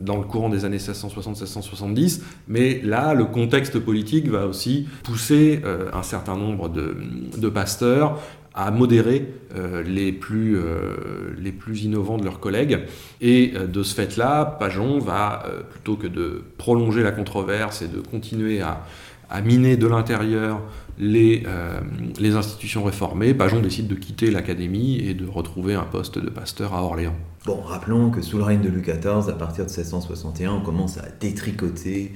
[0.00, 5.90] dans le courant des années 1660-1670, mais là, le contexte politique va aussi pousser euh,
[5.92, 8.20] un certain nombre de, pasteurs
[8.54, 10.94] à modérer euh, les, plus, euh,
[11.38, 12.80] les plus innovants de leurs collègues.
[13.20, 18.60] Et de ce fait-là, Pajon va, plutôt que de prolonger la controverse et de continuer
[18.60, 18.84] à,
[19.32, 20.60] à miner de l'intérieur
[20.98, 21.80] les, euh,
[22.18, 26.74] les, institutions réformées, Pajon décide de quitter l'académie et de retrouver un poste de pasteur
[26.74, 27.16] à Orléans.
[27.44, 30.98] Bon, rappelons que sous le règne de Louis XIV, à partir de 1661, on commence
[30.98, 32.12] à détricoter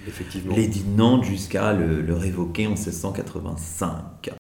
[0.54, 4.36] l'édit de Nantes jusqu'à le, le révoquer en 1685.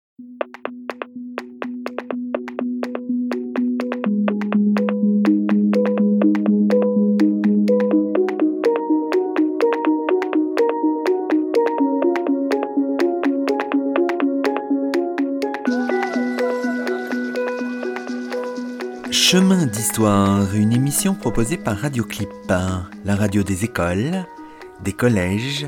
[19.98, 24.26] Une émission proposée par Radioclip, la radio des écoles,
[24.84, 25.66] des collèges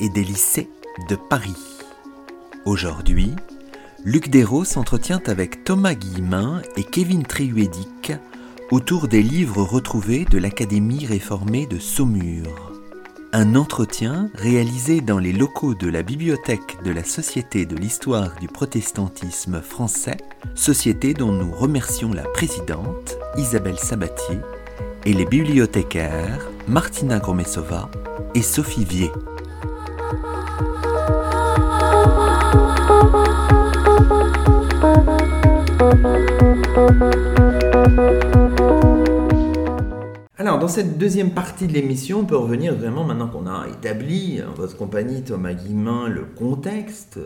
[0.00, 0.70] et des lycées
[1.10, 1.82] de Paris.
[2.64, 3.32] Aujourd'hui,
[4.02, 8.12] Luc Dérault s'entretient avec Thomas Guillemin et Kevin Triuedic
[8.70, 12.65] autour des livres retrouvés de l'Académie réformée de Saumur.
[13.32, 18.48] Un entretien réalisé dans les locaux de la bibliothèque de la Société de l'histoire du
[18.48, 20.16] protestantisme français,
[20.54, 24.38] société dont nous remercions la présidente Isabelle Sabatier
[25.04, 27.90] et les bibliothécaires Martina Gromesova
[28.34, 29.10] et Sophie Vier.
[40.60, 44.54] Dans cette deuxième partie de l'émission, on peut revenir vraiment, maintenant qu'on a établi en
[44.54, 47.18] votre compagnie, Thomas Guillemin, le contexte,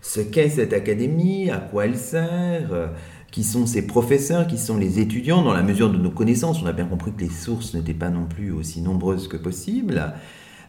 [0.00, 2.90] ce qu'est cette académie, à quoi elle sert,
[3.30, 6.62] qui sont ses professeurs, qui sont les étudiants, dans la mesure de nos connaissances.
[6.62, 10.14] On a bien compris que les sources n'étaient pas non plus aussi nombreuses que possible.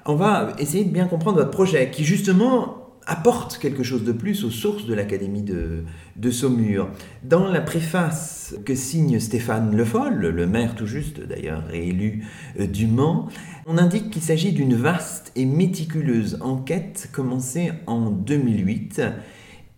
[0.06, 4.44] On va essayer de bien comprendre votre projet, qui justement apporte quelque chose de plus
[4.44, 6.90] aux sources de l'Académie de, Saumur.
[7.24, 12.26] Dans la préface que signe Stéphane Le Foll, le maire tout juste d'ailleurs réélu
[12.60, 13.28] euh, du Mans,
[13.66, 19.02] on indique qu'il s'agit d'une vaste et méticuleuse enquête commencée en 2008.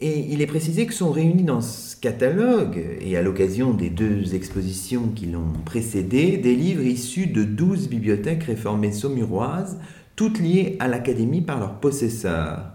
[0.01, 4.35] Et il est précisé que sont réunis dans ce catalogue, et à l'occasion des deux
[4.35, 9.79] expositions qui l'ont précédé, des livres issus de 12 bibliothèques réformées saumuroises,
[10.17, 12.74] toutes liées à l'Académie par leurs possesseurs.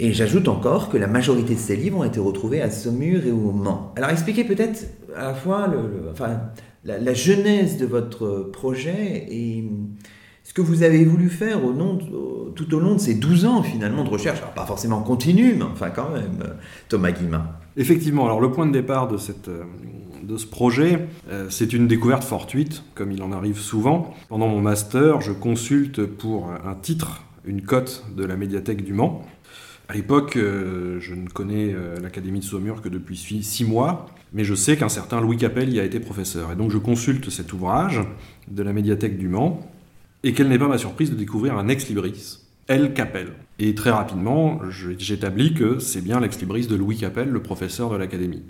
[0.00, 3.32] Et j'ajoute encore que la majorité de ces livres ont été retrouvés à Saumur et
[3.32, 3.92] au Mans.
[3.96, 5.68] Alors expliquez peut-être à la fois
[6.12, 6.40] enfin,
[6.84, 9.68] la, genèse de votre projet et
[10.44, 11.98] ce que vous avez voulu faire au nom
[12.54, 14.38] tout au long de ces 12 ans finalement de recherche.
[14.38, 16.44] Alors pas forcément continue, mais enfin quand même,
[16.88, 17.48] Thomas Guillemin.
[17.76, 19.50] Effectivement, alors le point de départ de, cette,
[20.22, 24.14] de ce projet, euh, c'est une découverte fortuite, comme il en arrive souvent.
[24.28, 29.22] Pendant mon master, je consulte pour un titre une cote de la médiathèque du Mans.
[29.90, 34.44] À l'époque, euh, je ne connais euh, l'Académie de Saumur que depuis six mois, mais
[34.44, 36.52] je sais qu'un certain Louis Capel y a été professeur.
[36.52, 38.02] Et donc je consulte cet ouvrage
[38.48, 39.66] de la médiathèque du Mans,
[40.24, 42.92] et quelle n'est pas ma surprise de découvrir un ex-libris, L.
[42.92, 43.28] Capel.
[43.58, 44.60] Et très rapidement,
[44.98, 48.42] j'établis que c'est bien l'ex-libris de Louis Capel, le professeur de l'Académie.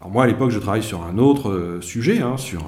[0.00, 2.66] Alors moi, à l'époque, je travaille sur un autre euh, sujet, hein, sur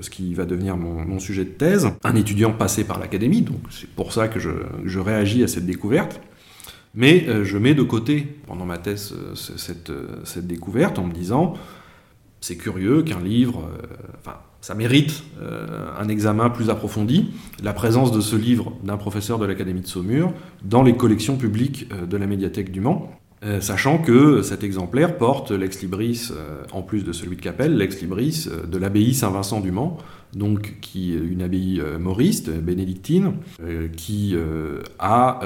[0.00, 3.90] ce qui va devenir mon, sujet de thèse, un étudiant passé par l'Académie, donc c'est
[3.90, 6.20] pour ça que je réagis à cette découverte.
[6.96, 9.34] Mais euh, je mets de côté, pendant ma thèse, euh,
[9.90, 11.54] euh, cette, découverte en me disant,
[12.40, 13.68] c'est curieux qu'un livre,
[14.18, 17.30] enfin, ça mérite un examen plus approfondi,
[17.62, 20.32] la présence de ce livre d'un professeur de l'Académie de Saumur
[20.62, 23.10] dans les collections publiques de la médiathèque du Mans.
[23.60, 26.32] Sachant que cet exemplaire porte l'ex-libris,
[26.72, 29.98] en plus de celui de Capelle, l'ex-libris de l'abbaye Saint-Vincent du Mans,
[30.36, 33.32] donc qui est une abbaye euh, mauriste, bénédictine,
[33.62, 35.40] euh, qui euh, a,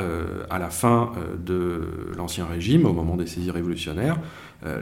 [0.50, 1.12] à la fin
[1.44, 1.82] de
[2.16, 4.18] l'Ancien Régime, au moment des saisies révolutionnaires,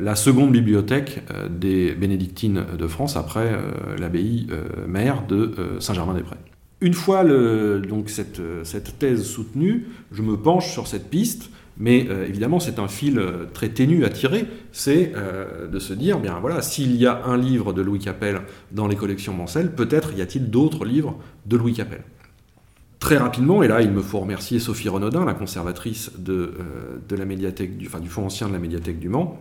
[0.00, 3.58] la seconde bibliothèque des bénédictines de France après
[3.98, 4.48] l'abbaye
[4.86, 6.36] mère de Saint-Germain-des-Prés.
[6.80, 8.40] Une fois donc cette,
[8.98, 13.46] thèse soutenue, je me penche sur cette piste mais euh, évidemment, c'est un fil euh,
[13.52, 17.36] très ténu à tirer, c'est euh, de se dire, bien voilà, s'il y a un
[17.36, 21.16] livre de Louis Capel dans les collections Mancel, peut-être y a-t-il d'autres livres
[21.46, 22.02] de Louis Capel.
[22.98, 26.52] Très rapidement, et là il me faut remercier Sophie Renaudin, la conservatrice de,
[27.16, 29.40] la médiathèque, enfin, du fonds ancien de la médiathèque du Mans,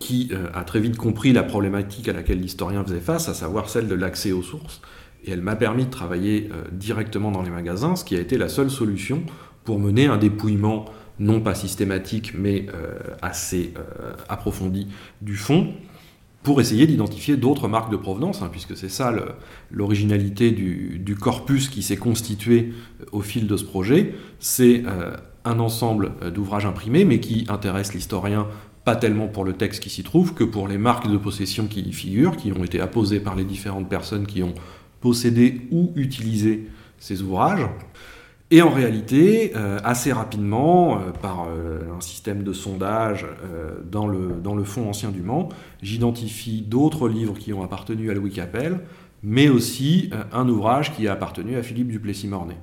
[0.00, 3.86] qui a très vite compris la problématique à laquelle l'historien faisait face, à savoir celle
[3.86, 4.82] de l'accès aux sources.
[5.24, 8.48] Et elle m'a permis de travailler directement dans les magasins, ce qui a été la
[8.48, 9.22] seule solution
[9.64, 10.86] pour mener un dépouillement
[11.18, 14.88] non pas systématique, mais euh, assez euh, approfondie
[15.22, 15.72] du fond,
[16.42, 19.12] pour essayer d'identifier d'autres marques de provenance, hein, puisque c'est ça
[19.72, 22.72] l'originalité du, corpus qui s'est constitué
[23.10, 24.14] au fil de ce projet.
[24.38, 28.46] C'est euh, un ensemble d'ouvrages imprimés, mais qui intéresse l'historien
[28.84, 31.80] pas tellement pour le texte qui s'y trouve que pour les marques de possession qui
[31.80, 34.54] y figurent, qui ont été apposées par les différentes personnes qui ont
[35.00, 36.68] possédé ou utilisé
[37.00, 37.68] ces ouvrages.
[38.52, 43.26] Et en réalité, euh, assez rapidement, euh, par euh, un système de sondage
[43.90, 45.48] dans, le, dans fonds ancien du Mans,
[45.82, 48.80] j'identifie d'autres livres qui ont appartenu à Louis Capel,
[49.22, 52.56] mais aussi un ouvrage qui a appartenu à Philippe Duplessis-Mornay.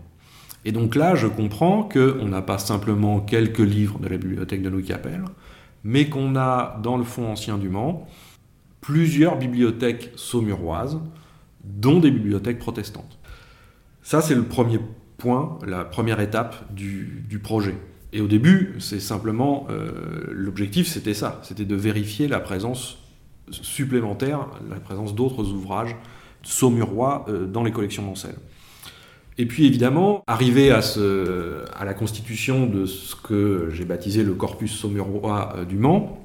[0.65, 4.69] Et donc là, je comprends qu'on n'a pas simplement quelques livres de la bibliothèque de
[4.69, 5.25] Louis Capel,
[5.83, 8.07] mais qu'on a dans le fonds ancien du Mans
[8.79, 10.99] plusieurs bibliothèques saumuroises,
[11.63, 13.17] dont des bibliothèques protestantes.
[14.01, 14.87] Ça, c'est le premier point,
[15.65, 17.75] la première étape du, projet.
[18.11, 22.99] Et au début, c'est simplement euh, l'objectif, c'était ça, c'était de vérifier la présence
[23.49, 25.95] supplémentaire, la présence d'autres ouvrages
[26.43, 28.35] saumurois euh, dans les collections Mancel.
[29.39, 30.81] Et puis évidemment, arrivé à,
[31.75, 36.19] à la constitution de ce que j'ai baptisé le corpus saumurois euh, du Mans,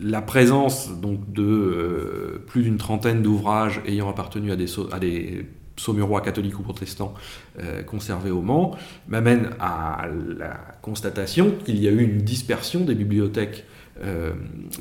[0.00, 5.46] la présence donc de plus d'une trentaine d'ouvrages ayant appartenu à des, à des
[5.76, 7.14] saumurois catholiques ou protestants
[7.58, 8.76] euh, conservés au Mans,
[9.08, 10.06] m'amène à
[10.38, 13.64] la constatation qu'il y a eu une dispersion des bibliothèques
[14.02, 14.32] euh,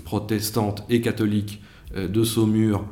[0.03, 1.61] protestantes et catholiques
[1.95, 2.85] euh, de Saumur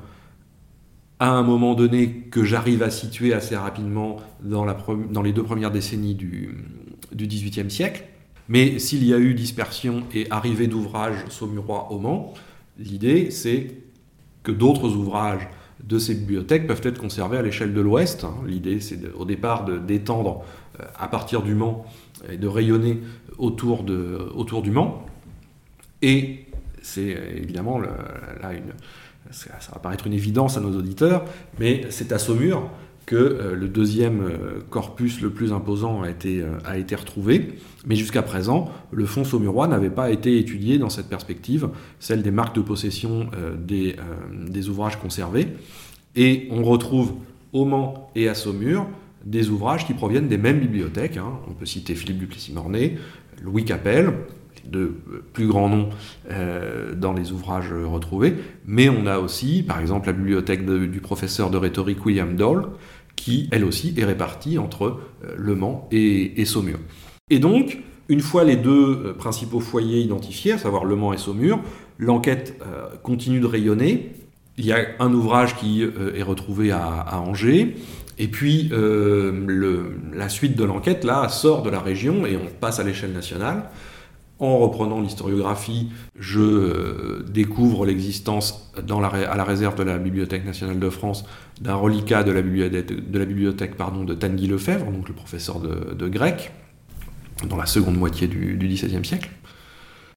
[1.19, 4.63] à un moment donné que j'arrive à situer assez rapidement dans,
[5.21, 6.55] les deux premières décennies du
[7.13, 8.05] XVIIIe siècle.
[8.47, 12.33] Mais s'il y a eu dispersion et arrivée d'ouvrages saumurois au Mans,
[12.77, 13.75] l'idée c'est
[14.43, 15.47] que d'autres ouvrages
[15.83, 18.23] de ces bibliothèques peuvent être conservées à l'échelle de l'Ouest.
[18.23, 18.33] Hein.
[18.45, 20.43] L'idée, c'est au départ d'étendre
[20.79, 21.85] euh, à partir du Mans
[22.29, 22.99] et de rayonner
[23.37, 25.05] autour du Mans.
[26.01, 26.45] Et
[26.81, 28.73] c'est euh, évidemment là une,
[29.31, 31.25] ça va paraître une évidence à nos auditeurs,
[31.59, 32.69] mais c'est à Saumur
[33.09, 37.55] que euh, le deuxième euh, corpus le plus imposant a été, euh, a été retrouvé.
[37.87, 42.29] Mais jusqu'à présent, le fonds saumurois n'avait pas été étudié dans cette perspective, celle des
[42.29, 43.95] marques de possession des,
[44.47, 45.47] des, ouvrages conservés.
[46.15, 47.13] Et on retrouve
[47.53, 48.85] au Mans et à Saumur
[49.25, 51.17] des ouvrages qui proviennent des mêmes bibliothèques.
[51.17, 51.39] Hein.
[51.49, 52.97] On peut citer Philippe Duplessis-Mornay,
[53.41, 54.13] Louis Capel,
[54.65, 54.93] de
[55.33, 55.89] plus grands noms
[56.95, 58.35] dans les ouvrages retrouvés,
[58.65, 62.65] mais on a aussi, par exemple, la bibliothèque du professeur de rhétorique William Dole,
[63.19, 66.79] qui, elle aussi, est répartie entre euh, Le Mans et, Saumur.
[67.29, 71.17] Et donc, une fois les deux euh, principaux foyers identifiés, à savoir Le Mans et
[71.17, 71.59] Saumur,
[71.97, 74.11] l'enquête euh, continue de rayonner.
[74.57, 77.77] Il y a un ouvrage qui est retrouvé à, Angers,
[78.17, 82.83] et puis la suite de l'enquête, là, sort de la région et on passe à
[82.83, 83.69] l'échelle nationale.
[84.39, 90.89] En reprenant l'historiographie, je euh, découvre l'existence à la réserve de la Bibliothèque nationale de
[90.89, 91.25] France
[91.59, 96.53] d'un reliquat de la bibliothèque, de, pardon, Tanguy Lefebvre, donc le professeur de, grec,
[97.49, 99.29] dans la seconde moitié du XVIe siècle.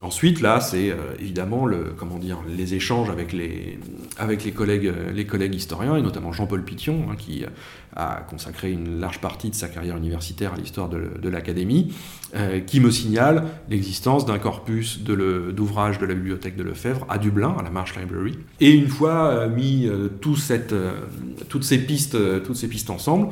[0.03, 6.64] Ensuite, là, c'est euh, évidemment les échanges avec euh, les collègues historiens, et notamment Jean-Paul
[6.64, 7.44] Pition, hein, qui
[7.94, 11.94] a consacré une large partie de sa carrière universitaire à l'histoire de, l'Académie,
[12.34, 17.55] euh, qui me signale l'existence d'un corpus d'ouvrages de, la bibliothèque de Lefebvre à Dublin,
[17.57, 18.36] à la Marsh Library.
[18.59, 19.88] Et une fois mis
[20.20, 22.16] toutes ces pistes
[22.90, 23.28] ensemble,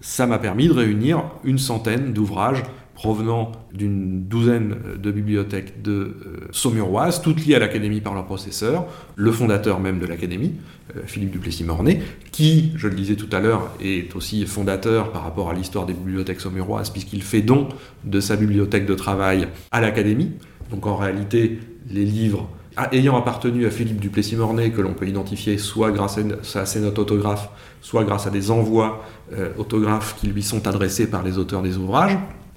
[0.00, 2.62] ça m'a permis de réunir une centaine d'ouvrages
[2.96, 8.86] provenant d'une douzaine de bibliothèques de euh, saumuroises, toutes liées à l'Académie par leur processeur,
[9.14, 10.54] le fondateur même de l'Académie,
[10.96, 12.00] euh, Philippe Duplessis-Mornay,
[12.32, 15.92] qui, je le disais tout à l'heure, est aussi fondateur par rapport à l'histoire des
[15.92, 17.68] bibliothèques saumuroises, puisqu'il fait don
[18.04, 20.32] de sa bibliothèque de travail à l'Académie.
[20.70, 22.48] Donc en réalité, les livres
[22.92, 26.18] ayant appartenu à Philippe Duplessis-Mornay, que l'on peut identifier soit grâce
[26.54, 27.50] à ses notes autographes,
[27.82, 31.76] soit grâce à des envois euh, autographes qui lui sont adressés par les auteurs des
[31.76, 32.16] ouvrages,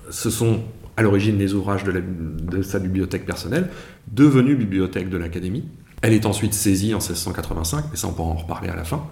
[0.10, 0.62] se sont
[0.98, 3.70] à l'origine des ouvrages de, de, sa bibliothèque personnelle,
[4.12, 5.66] devenue bibliothèque de l'Académie.
[6.02, 9.06] Elle est ensuite saisie en 1685, mais ça on pourra en reparler à la fin.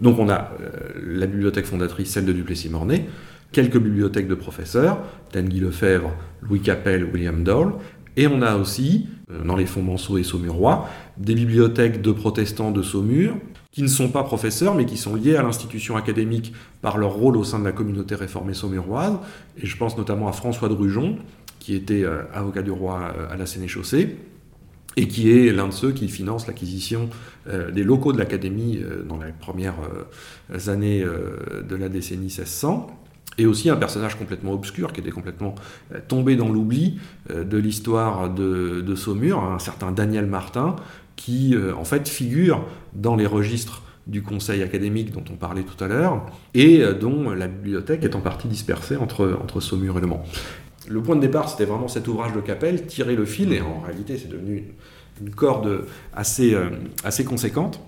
[0.00, 0.70] Donc on a euh,
[1.02, 3.06] la bibliothèque fondatrice, celle de Duplessis-Mornay,
[3.52, 4.98] quelques bibliothèques de professeurs,
[5.32, 7.74] Tanguy Lefebvre, Louis Capel, William Dole,
[8.16, 12.70] et on a aussi, euh, dans les fonds Manceau et Saumurois, des bibliothèques de protestants
[12.70, 13.34] de Saumur,
[13.72, 16.52] qui ne sont pas professeurs, mais qui sont liés à l'institution académique
[16.82, 19.18] par leur rôle au sein de la communauté réformée saumuroise.
[19.60, 21.16] Et je pense notamment à François Drujon,
[21.58, 24.16] qui était euh, avocat du roi à la Sénéchaussée,
[24.96, 27.08] et qui est l'un de ceux qui finance l'acquisition
[27.48, 29.76] euh, des locaux de l'Académie euh, dans les premières
[30.52, 33.01] euh, années de la décennie 1600,
[33.38, 35.54] et aussi un personnage complètement obscur qui était complètement
[36.08, 36.98] tombé dans l'oubli
[37.30, 40.76] de l'histoire de, de, Saumur, un certain Daniel Martin,
[41.16, 45.88] qui en fait figure dans les registres du conseil académique dont on parlait tout à
[45.88, 50.24] l'heure, et dont la bibliothèque est en partie dispersée entre, entre Saumur et Le Mans.
[50.88, 53.80] Le point de départ, c'était vraiment cet ouvrage de Capelle, tirer le fil, et en
[53.80, 54.64] réalité, c'est devenu
[55.20, 56.70] une, corde assez, euh,
[57.04, 57.80] assez conséquente,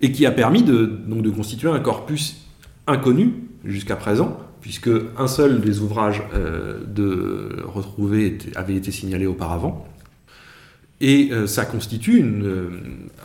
[0.00, 2.48] et qui a permis de, donc, de constituer un corpus
[2.86, 3.34] inconnu
[3.64, 9.86] jusqu'à présent, puisque un seul des ouvrages euh, retrouvés avait été signalé auparavant.
[11.00, 12.24] Et euh, ça constitue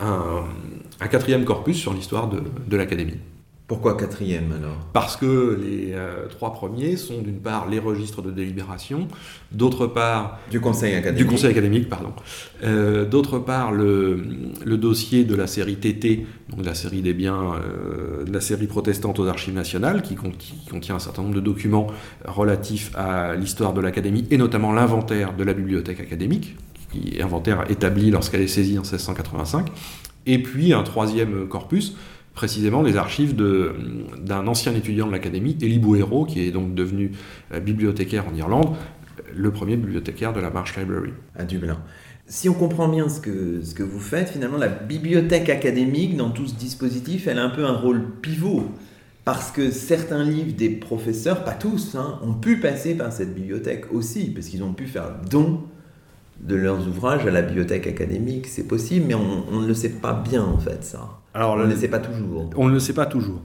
[0.00, 3.18] un, quatrième corpus sur l'histoire de l'Académie.
[3.70, 4.78] Pourquoi quatrième alors?
[4.92, 9.06] Parce que les euh, trois premiers sont d'une part les registres de délibération,
[9.52, 12.12] d'autre part du conseil académique, du conseil académique pardon,
[12.64, 14.24] euh, d'autre part le,
[14.64, 18.40] le, dossier de la série TT, donc de la série des biens, euh, de la
[18.40, 21.86] série protestante aux archives nationales, qui, qui, contient un certain nombre de documents
[22.24, 26.56] relatifs à l'histoire de l'académie et notamment l'inventaire de la bibliothèque académique,
[26.90, 29.68] qui est inventaire établi lorsqu'elle est saisie en 1685,
[30.26, 31.94] et puis un troisième corpus
[32.34, 37.12] précisément les archives d'un ancien étudiant de l'Académie, Elie Bouhéro, qui est donc devenu
[37.52, 38.76] euh, bibliothécaire en Irlande,
[39.34, 41.12] le premier bibliothécaire de la Marsh Library.
[41.36, 41.78] À Dublin.
[42.26, 46.54] Si on comprend bien ce que, vous faites, finalement, la bibliothèque académique, dans tout ce
[46.54, 48.70] dispositif, elle a un peu un rôle pivot.
[49.24, 53.92] Parce que certains livres des professeurs, pas tous, hein, ont pu passer par cette bibliothèque
[53.92, 55.64] aussi, parce qu'ils ont pu faire don
[56.40, 58.46] de leurs ouvrages à la bibliothèque académique.
[58.46, 61.19] C'est possible, mais on ne le sait pas bien, en fait, ça.
[61.34, 62.50] Alors, on ne le sait pas toujours.
[62.56, 63.42] On ne le sait pas toujours.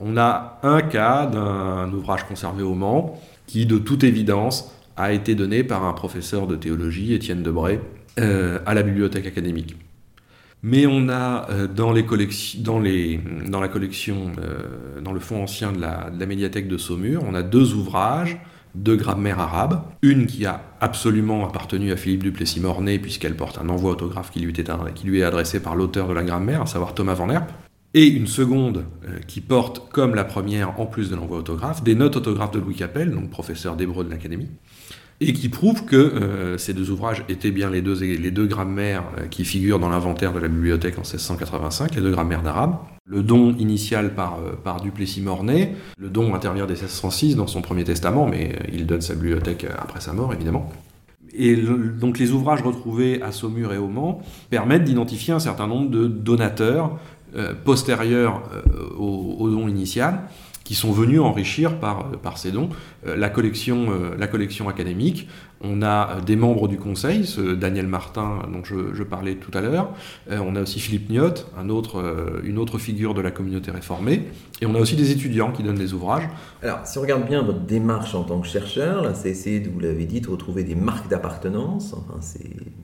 [0.00, 5.34] On a un cas d'un ouvrage conservé au Mans qui, de toute évidence, a été
[5.34, 7.80] donné par un professeur de théologie, Étienne Debray,
[8.20, 9.76] euh, à la bibliothèque académique.
[10.62, 12.04] Mais on a euh, dans, les
[12.58, 16.68] dans, les, dans, la collection, euh, dans le fonds ancien de la, de la, médiathèque
[16.68, 18.38] de Saumur, on a deux ouvrages
[18.74, 19.82] de grammaire arabe.
[20.02, 24.50] Une qui a absolument appartenu à Philippe Duplessis-Mornay, puisqu'elle porte un envoi autographe qui lui,
[24.50, 24.64] était,
[24.94, 27.50] qui lui est adressé par l'auteur de la grammaire, à savoir Thomas Van Herp.
[27.96, 31.94] Et une seconde euh, qui porte, comme la première, en plus de l'envoi autographe, des
[31.94, 34.50] notes autographes de Louis Capel, donc professeur d'hébreu de l'Académie,
[35.20, 39.04] et qui prouve que euh, ces deux ouvrages étaient bien les deux, les deux grammaires
[39.18, 42.76] euh, qui figurent dans l'inventaire de la bibliothèque en 1685, les deux grammaires d'arabe.
[43.06, 47.84] Le don initial par, euh, par Duplessis-Mornay, le don intervient dès 1606 dans son premier
[47.84, 50.70] testament, mais il donne sa bibliothèque après sa mort, évidemment.
[51.36, 55.90] Et donc les ouvrages retrouvés à Saumur et au Mans permettent d'identifier un certain nombre
[55.90, 56.96] de donateurs
[57.64, 58.42] postérieurs
[58.96, 60.20] au, au, don initial,
[60.64, 62.70] qui sont venus enrichir par, par ces dons
[63.06, 65.28] euh, la, collection, euh, la collection académique.
[65.60, 69.60] On a euh, des membres du conseil, ce Daniel Martin dont je, parlais tout à
[69.60, 69.90] l'heure.
[70.30, 71.70] on a aussi Philippe Niot, une
[72.58, 74.24] autre figure de la communauté réformée.
[74.62, 76.28] Et on a aussi des étudiants qui donnent des ouvrages.
[76.62, 80.06] Alors, si on regarde bien votre démarche en tant que chercheur, c'est essayer, vous l'avez
[80.06, 81.92] dit, de retrouver des marques d'appartenance.
[81.92, 82.18] Enfin,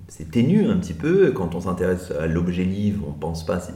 [0.09, 1.33] c'est ténu un petit peu.
[1.33, 3.73] Quand on s'intéresse à l'objet livre, on ne pense pas si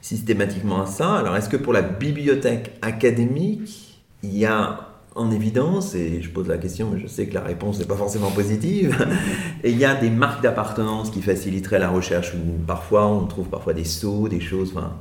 [0.00, 1.16] systématiquement à ça.
[1.16, 4.88] Alors est-ce que pour la bibliothèque académique, il y a
[5.18, 7.96] en évidence, et je pose la question, mais je sais que la réponse n'est pas
[7.96, 8.96] forcément positive,
[9.64, 13.48] et il y a des marques d'appartenance qui faciliteraient la recherche, où parfois on trouve
[13.48, 14.94] parfois des sceaux, des choses, enfin...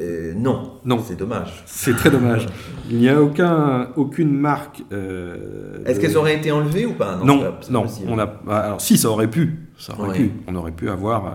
[0.00, 1.64] Euh, non, non, c'est dommage.
[1.66, 2.46] C'est très dommage.
[2.88, 4.82] Il n'y a aucun, aucune marque.
[4.90, 7.20] Euh, Est-ce qu'elles auraient été enlevées ou pas?
[7.22, 7.84] Non, non.
[8.08, 9.68] On a, alors si, ça aurait pu.
[9.76, 10.32] Ça aurait pu.
[10.46, 11.30] On aurait pu avoir euh,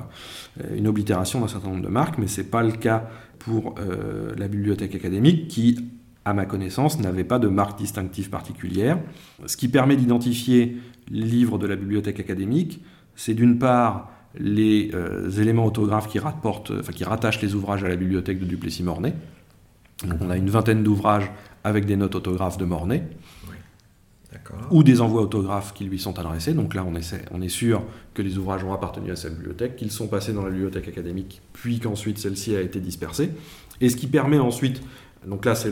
[0.76, 4.34] une oblitération d'un certain nombre de marques, mais ce n'est pas le cas pour euh,
[4.38, 5.89] la bibliothèque académique qui,
[6.26, 8.99] à ma connaissance, n'avait pas de marque distinctive particulière.
[9.45, 10.78] Ce qui permet d'identifier
[11.10, 12.82] les livres de la bibliothèque académique,
[13.16, 17.95] c'est d'une part les euh, éléments autographes qui, rapportent, qui rattachent les ouvrages à la
[17.95, 19.14] bibliothèque de Duplessis-Mornay.
[20.22, 21.32] on a une vingtaine d'ouvrages
[21.64, 23.03] avec des notes autographes de Mornay
[24.71, 26.53] ou des envois autographes qui lui sont adressés.
[26.53, 27.83] Donc là, on, est sûr
[28.13, 31.41] que les ouvrages ont appartenu à cette bibliothèque, qu'ils sont passés dans la bibliothèque académique,
[31.53, 33.31] puis qu'ensuite celle-ci a été dispersée.
[33.81, 34.81] Et ce qui permet ensuite,
[35.25, 35.71] donc là c'est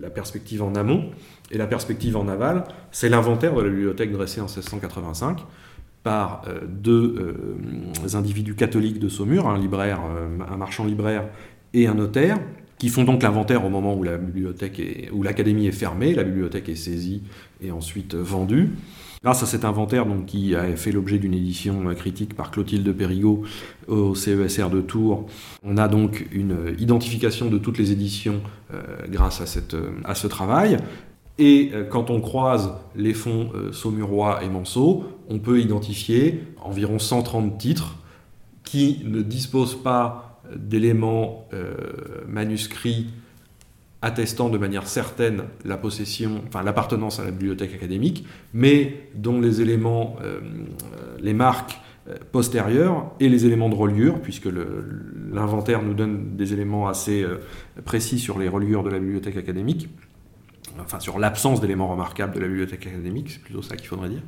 [0.00, 1.10] la perspective en amont.
[1.50, 5.40] Et la perspective en aval, c'est l'inventaire de la bibliothèque dressée en 1685
[6.02, 10.00] par euh, deux euh, individus catholiques de Saumur, un libraire,
[10.50, 11.28] un marchand libraire
[11.74, 12.38] et un notaire,
[12.82, 16.68] qui font donc l'inventaire au moment où la bibliothèque est, l'académie est fermée, la bibliothèque
[16.68, 17.22] est saisie
[17.60, 18.70] et ensuite vendue.
[19.22, 22.92] Grâce à cet inventaire donc, qui a fait l'objet d'une édition euh, critique par Clotilde
[22.92, 23.44] Périgot
[23.86, 25.26] au CESR de Tours,
[25.62, 28.40] on a donc une identification de toutes les éditions
[28.74, 29.40] euh, grâce
[29.74, 30.78] euh, à ce travail.
[31.38, 37.96] Et quand on croise les fonds Saumurois et Manceau, on peut identifier environ 130 titres
[38.64, 41.48] qui ne disposent pas d'éléments
[42.26, 43.08] manuscrits
[44.02, 50.40] attestant de manière certaine l'appartenance à la bibliothèque académique, mais dont les éléments, euh,
[51.20, 54.48] les marques euh, postérieures et les éléments de reliure, puisque
[55.32, 57.38] l'inventaire nous donne des éléments assez euh,
[57.84, 59.88] précis sur les reliures de la bibliothèque académique,
[60.80, 64.22] enfin sur l'absence d'éléments remarquables de la bibliothèque académique, c'est plutôt ça qu'il faudrait dire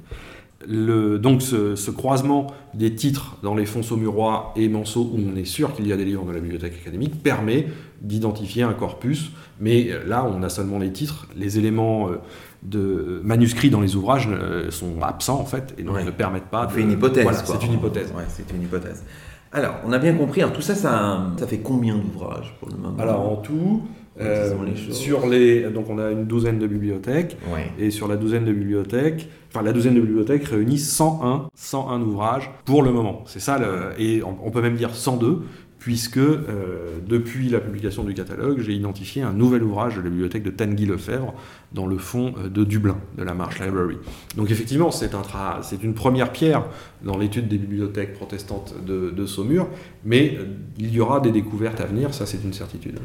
[0.69, 5.75] donc ce, croisement des titres dans les fonds saumurois et Manceau, où on est sûr
[5.75, 7.67] qu'il y a des livres de la bibliothèque académique, permet
[8.01, 12.21] d'identifier un corpus, mais euh, là on a seulement les titres, les éléments euh,
[12.63, 16.67] de manuscrits dans les ouvrages euh, sont absents en fait, et donc ne permettent pas...
[16.67, 17.27] On fait une hypothèse.
[17.45, 18.13] c'est une hypothèse.
[18.29, 19.05] c'est une hypothèse.
[19.53, 22.99] Alors, on a bien compris, tout ça, ça, ça fait combien d'ouvrages pour le moment?
[22.99, 23.83] Alors en tout,
[24.21, 24.55] euh,
[24.91, 27.37] sur les, donc on a une douzaine de bibliothèques,
[27.79, 32.51] et sur la douzaine de bibliothèques, enfin la douzaine de bibliothèques réunit 101, 101 ouvrages
[32.65, 33.25] pour le moment.
[33.27, 35.43] C'est ça, le, et on, peut même dire 102,
[35.81, 40.45] puisque euh, depuis la publication du catalogue, j'ai identifié un nouvel ouvrage de la bibliothèque
[40.45, 41.35] de Tanguy Lefebvre
[41.73, 43.97] dans le fond euh, de Dublin, de la Marsh Library.
[44.37, 45.23] Donc effectivement, c'est un
[45.63, 46.65] c'est une première pierre
[47.03, 49.67] dans l'étude des bibliothèques protestantes de, de Saumur,
[50.05, 50.39] mais
[50.79, 53.01] il y aura des découvertes à venir, ça c'est une certitude.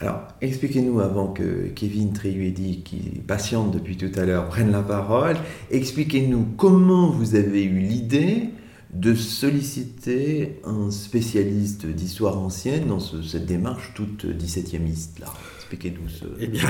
[0.00, 5.36] Alors, expliquez-nous avant que Kevin Triuedi, qui patiente depuis tout à l'heure, prenne la parole,
[5.70, 8.50] expliquez-nous comment vous avez eu l'idée
[8.92, 14.80] de solliciter un spécialiste d'histoire ancienne dans cette démarche toute 17e
[15.20, 15.26] là.
[15.56, 16.68] Expliquez-nous ce, eh bien,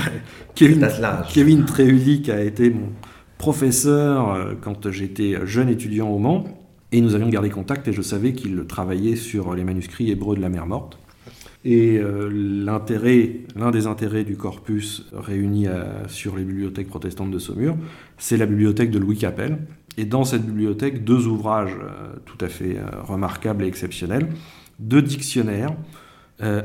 [0.55, 0.87] Kevin,
[1.29, 2.89] Kevin qui a été mon
[3.37, 6.45] professeur euh, quand j'étais jeune étudiant au Mans,
[6.91, 10.41] et nous avions gardé contact et je savais qu'il travaillait sur les manuscrits hébreux de
[10.41, 10.97] la mer morte.
[11.65, 15.67] Et euh, l'intérêt, l'un des intérêts du corpus réuni
[16.07, 17.75] sur les bibliothèques protestantes de Saumur,
[18.17, 19.59] c'est la bibliothèque de Louis Capel.
[19.97, 24.27] Et dans cette bibliothèque, deux ouvrages euh, tout à fait euh, remarquables et exceptionnels,
[24.79, 25.75] deux dictionnaires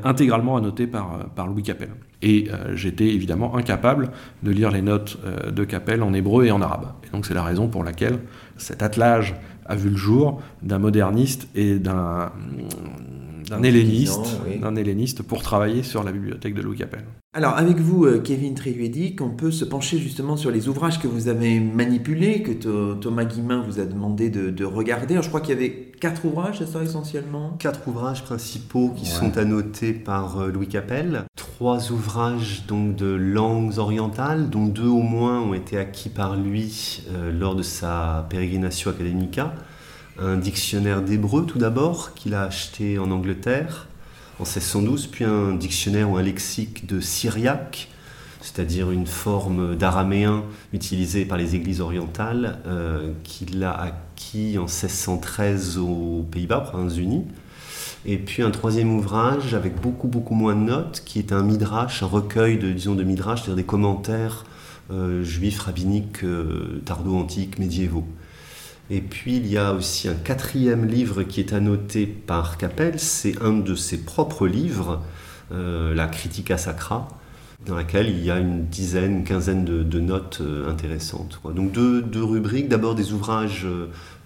[0.05, 1.89] intégralement annotés par, par Louis Capel.
[2.21, 4.11] Et j'étais évidemment incapable
[4.43, 5.19] de lire les notes
[5.51, 6.93] de Capel en hébreu et en arabe.
[7.07, 8.19] Et donc c'est la raison pour laquelle
[8.59, 9.35] cet attelage
[9.65, 12.33] a vu le jour d'un moderniste et d'un
[13.53, 17.05] d'un helléniste, d'un helléniste pour travailler sur la bibliothèque de Louis Capel.
[17.35, 21.07] Alors avec vous, euh, Kevin Tréhuédic, on peut se pencher justement sur les ouvrages que
[21.07, 22.53] vous avez manipulés, que
[22.95, 25.19] Thomas Guimin vous a demandé de, regarder.
[25.21, 27.57] je crois qu'il y avait quatre ouvrages, c'est ça essentiellement?
[27.59, 31.25] Quatre ouvrages principaux qui sont annotés par euh, Louis Capel.
[31.37, 37.03] Trois ouvrages donc de langues orientales, dont deux au moins ont été acquis par lui
[37.13, 39.55] euh, lors de sa Peregrinatio Academica
[40.19, 43.89] un dictionnaire d'hébreu tout d'abord qu'il a acheté en Angleterre
[44.39, 47.89] en 1612, puis un dictionnaire ou un lexique de syriaque,
[48.41, 55.79] c'est-à-dire une forme d'araméen utilisée par les églises orientales, euh, qu'il a acquis en 1613
[55.79, 57.25] aux Pays-Bas, provinces unies.
[58.05, 62.03] Et puis un troisième ouvrage avec beaucoup beaucoup moins de notes, qui est un midrash,
[62.03, 64.45] un recueil de disons de midrash, c'est-à-dire des commentaires
[64.91, 68.05] euh, juifs rabbiniques euh, tardo-antiques médiévaux.
[68.91, 73.41] Et puis il y a aussi un quatrième livre qui est annoté par Capel, c'est
[73.41, 75.03] un de ses propres livres,
[75.53, 77.09] euh, la Critica Sacra,
[77.65, 81.41] dans laquelle il y a une dizaine, une quinzaine de, notes euh, intéressantes.
[81.55, 83.67] Donc deux, rubriques, d'abord des ouvrages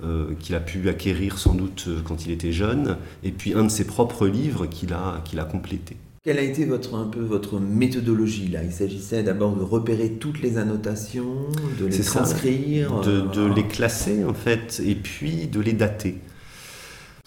[0.02, 3.68] euh, qu'il a pu acquérir sans doute quand il était jeune, et puis un de
[3.68, 5.96] ses propres livres qu'il a, qu'il a complété.
[6.26, 8.64] Quelle a été votre, un peu votre méthodologie là?
[8.64, 11.36] Il s'agissait d'abord de repérer toutes les annotations,
[11.78, 16.18] de les transcrire De, euh, les classer en fait, et puis de les dater.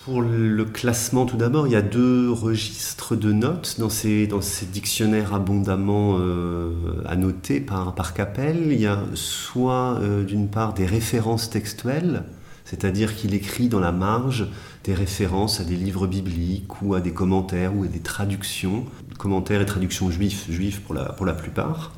[0.03, 4.41] Pour le classement, tout d'abord, il y a deux registres de notes dans ces, dans
[4.41, 6.73] ces dictionnaires abondamment euh,
[7.05, 8.67] annotés par, par Capel.
[8.69, 12.23] Il y a soit euh, d'une part des références textuelles,
[12.69, 14.47] c'est-à-dire qu'il écrit dans la marge
[14.83, 18.85] des références à des livres bibliques ou à des commentaires ou à des traductions,
[19.17, 21.93] commentaires et traductions juifs, juifs pour la, plupart.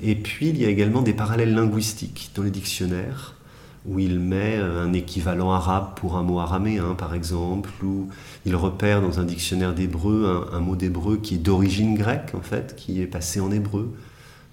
[0.00, 3.34] Et puis il y a également des parallèles linguistiques dans les dictionnaires,
[3.86, 8.08] où il met un équivalent arabe pour un mot araméen, par exemple, ou
[8.46, 12.76] il repère dans un dictionnaire d'hébreu un, mot d'hébreu qui est d'origine grecque, en fait,
[12.76, 13.92] qui est passé en hébreu.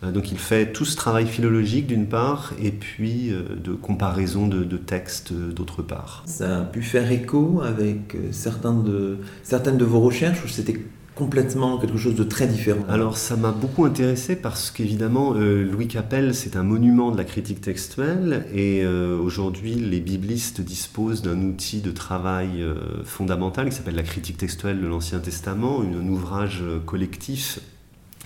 [0.06, 4.48] Euh, donc il fait tout ce travail philologique d'une part, et puis euh, de comparaison
[4.48, 6.24] de, textes euh, d'autre part.
[6.26, 10.80] Ça a pu faire écho avec certains de, certaines de vos recherches, ou c'était
[11.16, 12.84] complètement quelque chose de très différent?
[12.90, 17.24] Alors ça m'a beaucoup intéressé parce qu'évidemment euh, Louis Capel c'est un monument de la
[17.24, 22.76] critique textuelle et euh, aujourd'hui les biblistes disposent d'un outil de travail euh,
[23.06, 27.60] fondamental qui s'appelle la critique textuelle de l'Ancien Testament, un ouvrage collectif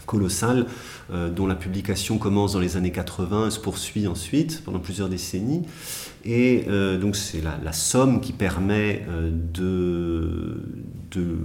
[0.10, 0.66] colossal
[1.12, 5.64] dont la publication commence dans les années 80 et se poursuit ensuite pendant plusieurs décennies.
[6.26, 6.66] Et
[7.00, 9.06] donc c'est la, la, somme qui permet
[9.54, 10.62] de,
[11.12, 11.38] de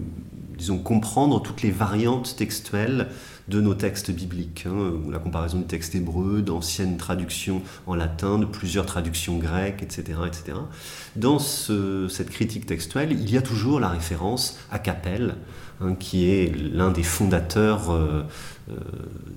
[0.57, 3.09] disons, comprendre toutes les variantes textuelles
[3.49, 4.65] de nos textes bibliques.
[4.67, 10.19] Hein, la comparaison du texte hébreu, d'anciennes traductions en latin, de plusieurs traductions grecques, etc.
[10.27, 10.59] etc.
[11.17, 15.37] Dans cette critique textuelle, il y a toujours la référence à Capelle,
[15.81, 18.23] hein, qui est l'un des fondateurs euh,
[18.69, 18.75] euh,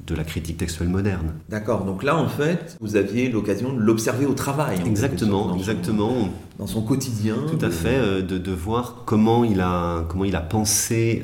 [0.08, 1.34] de la critique textuelle moderne.
[1.50, 4.80] D'accord, donc là en fait, vous aviez l'occasion de l'observer au travail.
[4.86, 6.30] Exactement, exactement.
[6.58, 7.36] dans son quotidien.
[7.48, 11.24] Tout à fait, euh, de, de, voir comment il a, comment il a pensé,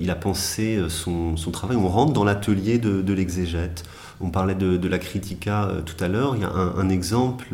[0.00, 1.76] il a pensé son, son, travail.
[1.82, 3.84] On rentre dans l'atelier de, l'exégète.
[4.20, 6.36] On parlait de, la critica tout à l'heure.
[6.36, 7.46] Il y a un, un exemple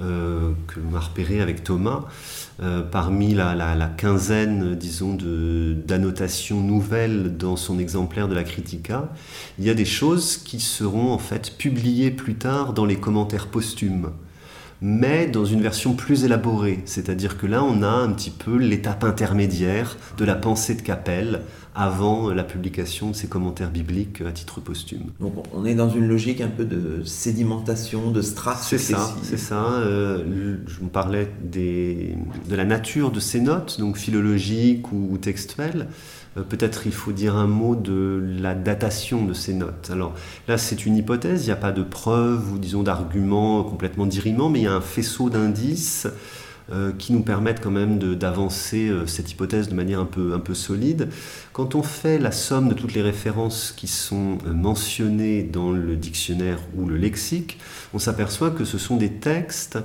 [0.00, 2.04] euh, que l'on a repéré avec Thomas,
[2.62, 5.18] euh, parmi la, quinzaine, disons,
[5.86, 9.10] d'annotations nouvelles dans son exemplaire de la Critica,
[9.58, 13.48] il y a des choses qui seront en fait publiées plus tard dans les commentaires
[13.48, 14.12] posthumes
[14.82, 16.80] mais dans une version plus élaborée.
[16.84, 21.42] C'est-à-dire que là, on a un petit peu l'étape intermédiaire de la pensée de Capelle
[21.74, 25.10] avant la publication de ses commentaires bibliques à titre posthume.
[25.20, 28.62] Donc on est dans une logique un peu de sédimentation, de strates.
[28.62, 29.72] C'est ça, c'est ça.
[29.74, 32.14] Euh, je vous parlais des,
[32.50, 35.86] de la nature de ces notes, donc philologiques ou, textuelles.
[36.36, 39.90] Euh, peut-être il faut dire un mot de la datation de ces notes.
[39.92, 40.14] Alors
[40.48, 44.48] là, c'est une hypothèse, il n'y a pas de preuves ou disons d'arguments complètement dirimants,
[44.48, 46.08] mais il y a un faisceau d'indices
[46.72, 51.08] euh, qui nous permettent quand même d'avancer euh, cette hypothèse de manière un peu, solide.
[51.52, 56.58] Quand on fait la somme de toutes les références qui sont mentionnées dans le dictionnaire
[56.76, 57.58] ou le lexique,
[57.94, 59.78] on s'aperçoit que ce sont des textes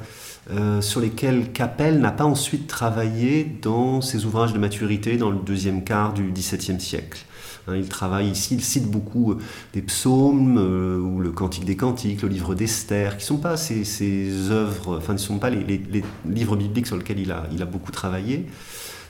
[0.81, 5.83] sur lesquels Capel n'a pas ensuite travaillé dans ses ouvrages de maturité dans le deuxième
[5.83, 7.25] quart du XVIIe siècle.
[7.67, 9.37] Hein, il travaille ici, il cite beaucoup euh,
[9.73, 13.57] des psaumes euh, ou le Cantique des Cantiques, le livre d'Esther, qui ne sont pas
[13.57, 15.81] ses, œuvres, enfin ne sont pas les,
[16.25, 18.47] livres bibliques sur lesquels il a, beaucoup travaillé.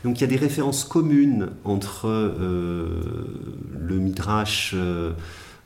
[0.03, 3.01] Donc il y a des références communes entre euh,
[3.79, 5.11] le Midrash euh,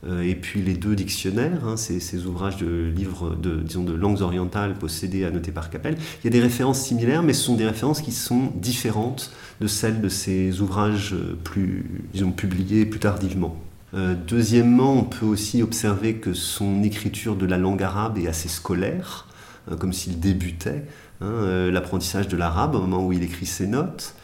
[0.04, 4.74] et puis les deux dictionnaires, hein, ces, ouvrages de livres de, disons, de langues orientales
[4.74, 5.96] possédés, annotés par Capelle.
[5.96, 9.30] Il y a des références similaires, mais ce sont des références qui sont différentes
[9.60, 13.56] de celles de ces ouvrages plus, disons, publiés plus tardivement.
[13.94, 18.48] Euh, deuxièmement, on peut aussi observer que son écriture de la langue arabe est assez
[18.48, 19.28] scolaire,
[19.70, 20.84] euh, comme s'il débutait
[21.20, 24.14] hein, l'apprentissage de l'arabe au moment où il écrit ses notes.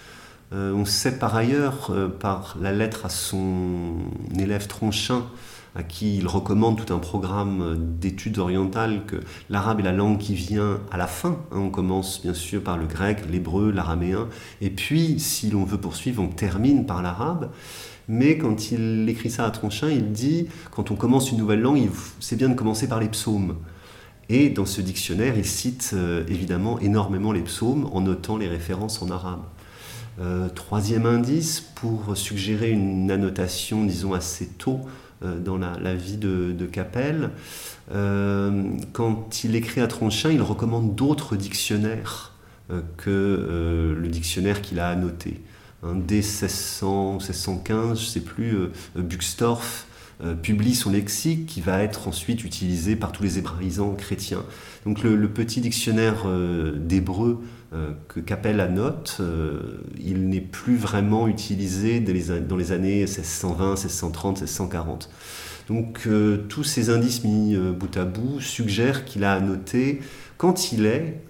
[0.50, 3.94] on sait par ailleurs, par la lettre à son
[4.36, 5.22] élève Tronchin,
[5.74, 9.16] à qui il recommande tout un programme d'études orientales, que
[9.50, 11.38] l'arabe est la langue qui vient à la fin.
[11.52, 11.58] Hein.
[11.58, 14.28] On commence bien sûr par le grec, l'hébreu, l'araméen,
[14.60, 17.50] et puis, si l'on veut poursuivre, on termine par l'arabe.
[18.08, 21.90] Mais quand il écrit ça à Tronchin, il dit, quand on commence une nouvelle langue,
[22.20, 23.56] c'est bien de commencer par les psaumes.
[24.30, 29.00] Et dans ce dictionnaire, il cite euh, évidemment énormément les psaumes en notant les références
[29.02, 29.42] en arabe.
[30.20, 34.80] Euh, troisième indice, pour suggérer une annotation, disons, assez tôt
[35.22, 37.30] dans la, vie de, de Capelle.
[37.94, 42.34] Euh, quand il écrit à Tronchin, il recommande d'autres dictionnaires
[42.70, 45.40] euh, que le dictionnaire qu'il a annoté.
[45.82, 48.56] Hein, dès 1600, 1615, je ne sais plus,
[48.96, 49.86] Buxtorf
[50.42, 54.42] publie son lexique qui va être ensuite utilisé par tous les hébraïsants chrétiens.
[54.84, 56.26] Donc le, petit dictionnaire
[56.74, 57.40] d'hébreu
[58.08, 59.20] que Capelle annote,
[59.98, 65.10] il n'est plus vraiment utilisé dans les, années 1620, 1630, 1640.
[65.68, 70.00] Donc euh, tous ces indices mis euh, bout à bout suggèrent qu'il a annoté
[70.38, 71.20] quand il est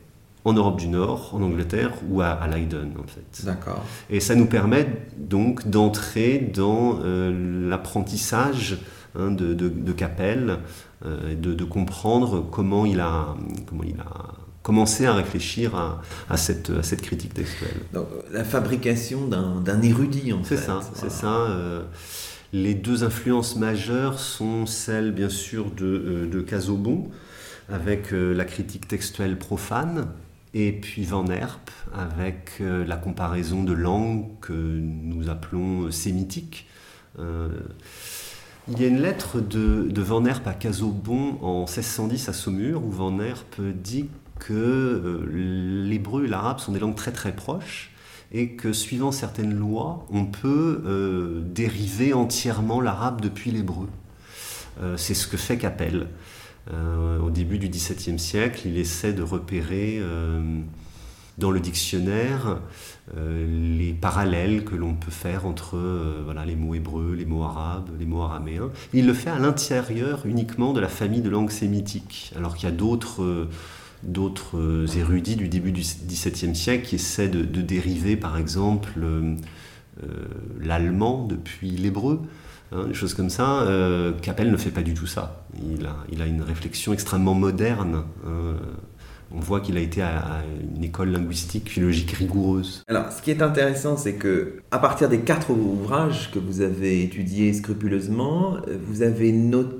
[0.44, 3.44] en Europe du Nord, en Angleterre ou à, Leiden en fait.
[3.44, 3.84] D'accord.
[4.08, 4.86] Et ça nous permet
[5.18, 8.78] donc d'entrer dans euh, l'apprentissage
[9.18, 10.58] hein, de, de, Capelle,
[11.04, 13.34] de, de, comprendre comment il a,
[13.66, 15.74] comment il a commencer à réfléchir
[16.28, 17.80] à, cette, à cette, critique textuelle.
[18.30, 20.58] la fabrication d'un érudit, en fait.
[20.58, 21.32] C'est ça, c'est ça.
[21.48, 21.84] Euh,
[22.52, 27.08] les deux influences majeures sont celles, bien sûr, de, euh, de Casaubon,
[27.70, 30.08] avec la critique textuelle profane,
[30.52, 36.66] et puis Van Herp avec la comparaison de langues que nous appelons sémitiques.
[38.70, 42.90] Il y a une lettre de, Van Herp à Casaubon en 1610 à Saumur où
[42.90, 44.08] Van Herp dit
[44.38, 47.90] que euh, l'hébreu et l'arabe sont des langues très très proches
[48.32, 53.88] et que suivant certaines lois, on peut euh, dériver entièrement l'arabe depuis l'hébreu.
[54.82, 56.08] Euh, c'est ce que fait Capel.
[56.70, 60.02] au début du XVIIe siècle, il essaie de repérer
[61.38, 62.58] dans le dictionnaire
[63.16, 67.44] euh, les parallèles que l'on peut faire entre euh, voilà, les mots hébreux, les mots
[67.44, 68.70] arabes, les mots araméens.
[68.92, 72.72] Il le fait à l'intérieur uniquement de la famille de langues sémitiques, alors qu'il y
[72.72, 73.48] a d'autres euh,
[74.02, 78.90] d'autres érudits du début du XVIIe siècle qui essaient de, dériver, par exemple,
[80.60, 82.20] l'allemand depuis l'hébreu.
[82.70, 83.66] Hein, des choses comme ça.
[84.22, 85.44] Capel ne fait pas du tout ça.
[85.74, 88.56] Il a, il a une réflexion extrêmement moderne hein,
[89.34, 90.42] on voit qu'il a été à,
[90.76, 92.82] une école linguistique, philologique rigoureuse.
[92.88, 97.02] Alors, ce qui est intéressant, c'est que à partir des quatre ouvrages que vous avez
[97.02, 99.76] étudiés scrupuleusement, vous avez noté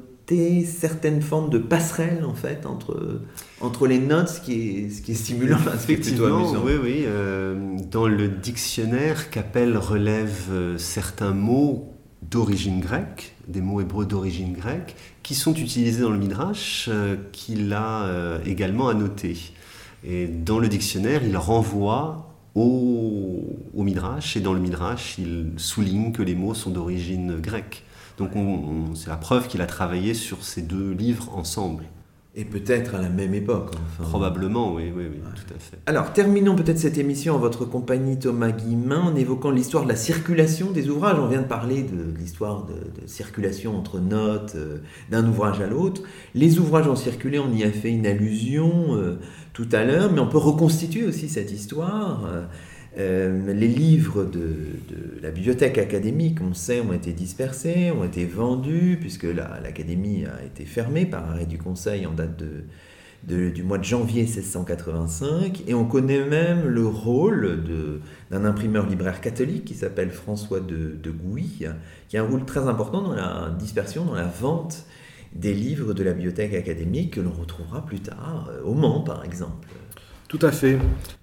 [0.65, 3.23] certaines formes de passerelles en fait entre,
[3.61, 5.59] entre les notes, ce qui est, ce qui est stimulant,
[5.89, 6.63] est amusant.
[6.65, 7.05] Oui, oui.
[7.07, 14.53] Euh, dans le dictionnaire, Capel relève euh, certains mots d'origine grecque, des mots hébreux d'origine
[14.53, 19.37] grecque, qui sont utilisés dans le Midrash, euh, qu'il a euh, également annoté.
[20.05, 23.43] Et dans le dictionnaire, il renvoie au,
[23.75, 27.85] au, Midrash, et dans le Midrash, il souligne que les mots sont d'origine grecque.
[28.19, 28.31] Donc
[28.95, 31.85] c'est la preuve qu'il a travaillé sur ces deux livres ensemble.
[32.35, 33.75] Et peut-être à la même époque.
[33.99, 35.79] Probablement, oui, oui, oui, tout à fait.
[35.87, 39.97] Alors, terminons peut-être cette émission en votre compagnie, Thomas Guillemin, en évoquant l'histoire de la
[39.97, 41.19] circulation des ouvrages.
[41.19, 44.79] On vient de parler de, l'histoire de, circulation entre notes euh,
[45.11, 46.03] d'un ouvrage à l'autre.
[46.35, 49.19] Les ouvrages ont circulé, on y a fait une allusion euh,
[49.53, 52.25] tout à l'heure, mais on peut reconstituer aussi cette histoire.
[52.27, 52.45] Euh,
[52.97, 54.49] euh, les livres de,
[55.23, 60.65] la bibliothèque académique, on sait, ont été dispersés, ont été vendus, puisque l'académie a été
[60.65, 62.43] fermée par arrêt du Conseil en date
[63.25, 67.63] du mois de janvier 1685, et on connaît même le rôle
[68.31, 71.67] d'un imprimeur libraire catholique qui s'appelle François de, Gouy,
[72.09, 74.87] qui a un rôle très important dans la dispersion, dans la vente
[75.35, 79.25] des livres de la bibliothèque académique que l'on retrouvera plus tard euh, au Mans, par
[79.25, 79.69] exemple.
[80.29, 80.79] Tout à fait.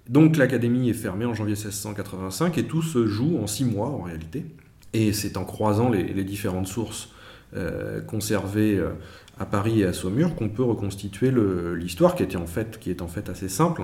[0.09, 4.01] Donc l'académie est fermée en janvier 1685 et tout se joue en six mois en
[4.01, 4.45] réalité.
[4.93, 7.09] Et c'est en croisant les, différentes sources
[7.55, 8.93] euh, conservées euh,
[9.39, 11.31] à Paris et à Saumur qu'on peut reconstituer
[11.75, 13.83] l'histoire qui, était en fait, est en fait assez simple.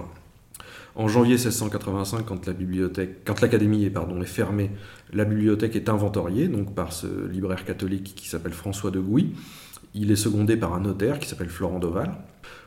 [0.95, 4.71] En janvier 1685, quand l'académie est fermée,
[5.13, 9.33] la bibliothèque est inventoriée donc par ce libraire catholique qui s'appelle François de Gouy.
[9.93, 12.11] Il est secondé par un notaire qui s'appelle Florent Doval.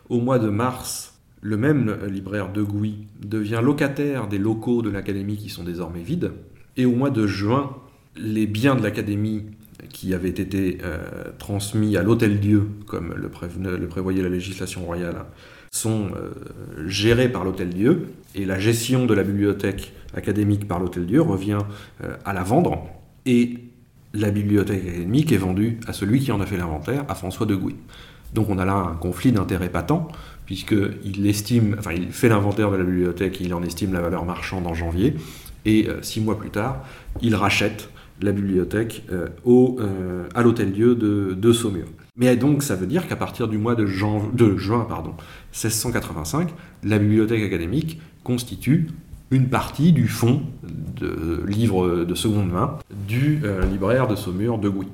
[0.08, 1.13] Au mois de mars
[1.44, 6.32] le même libraire de Gouy devient locataire des locaux de l'Académie qui sont désormais vides.
[6.78, 7.76] Et au mois de juin,
[8.16, 9.44] les biens de l'Académie
[9.90, 11.04] qui avaient été euh,
[11.38, 15.26] transmis à l'Hôtel-Dieu, comme le, prévoyait la législation royale,
[15.70, 16.30] sont euh,
[16.86, 18.06] gérés par l'Hôtel-Dieu.
[18.34, 21.58] Et la gestion de la bibliothèque académique par l'Hôtel-Dieu revient
[22.02, 22.86] euh, à la vendre.
[23.26, 23.58] Et
[24.14, 27.54] la bibliothèque académique est vendue à celui qui en a fait l'inventaire, à François de
[27.54, 27.76] Gouy.
[28.34, 30.08] Donc on a là un conflit d'intérêts patent,
[30.46, 34.74] puisqu'il estime, il fait l'inventaire de la bibliothèque, il en estime la valeur marchande en
[34.74, 35.14] janvier,
[35.64, 36.84] et euh, six mois plus tard,
[37.22, 37.90] il rachète
[38.20, 41.86] la bibliothèque euh, au, euh, à l'Hôtel-Dieu de, Saumur.
[42.16, 45.14] Mais donc, ça veut dire qu'à partir du mois de, de juin pardon,
[45.52, 46.50] 1685,
[46.84, 48.88] la bibliothèque académique constitue
[49.30, 52.78] une partie du fonds de livres de seconde main
[53.08, 54.86] du libraire de Saumur de Gouy.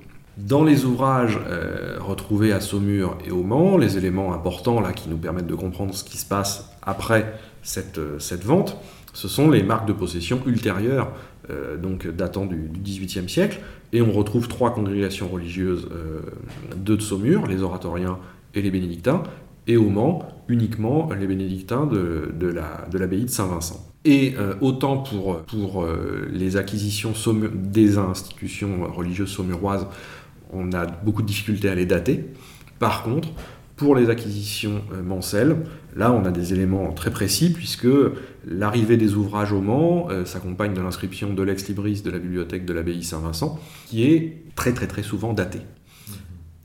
[0.47, 5.09] Dans les ouvrages euh, retrouvés à Saumur et au Mans, les éléments importants là, qui
[5.09, 8.79] nous permettent de comprendre ce qui se passe après cette, euh, vente,
[9.13, 11.13] ce sont les marques de possession ultérieures,
[11.51, 13.61] euh, donc datant du, XVIIIe siècle,
[13.93, 15.89] et on retrouve trois congrégations religieuses,
[16.77, 18.19] deux de Saumur, les oratoriens
[18.55, 19.25] et les bénédictins,
[19.67, 23.85] et au Mans uniquement les bénédictins de, de l'abbaye de, Saint-Vincent.
[24.05, 25.87] Et autant pour, pour
[26.33, 27.13] les acquisitions
[27.53, 29.89] des institutions religieuses saumuroises
[30.53, 32.27] on a beaucoup de difficultés à les dater.
[32.79, 33.29] Par contre,
[33.77, 35.57] pour les acquisitions euh, mancelles,
[35.97, 37.89] là on a des éléments très précis puisque
[38.47, 42.75] l'arrivée des ouvrages au Mans euh, s'accompagne de l'inscription de l'ex-libris de la bibliothèque de
[42.75, 45.63] l'abbaye Saint-Vincent, qui est très très très souvent datée.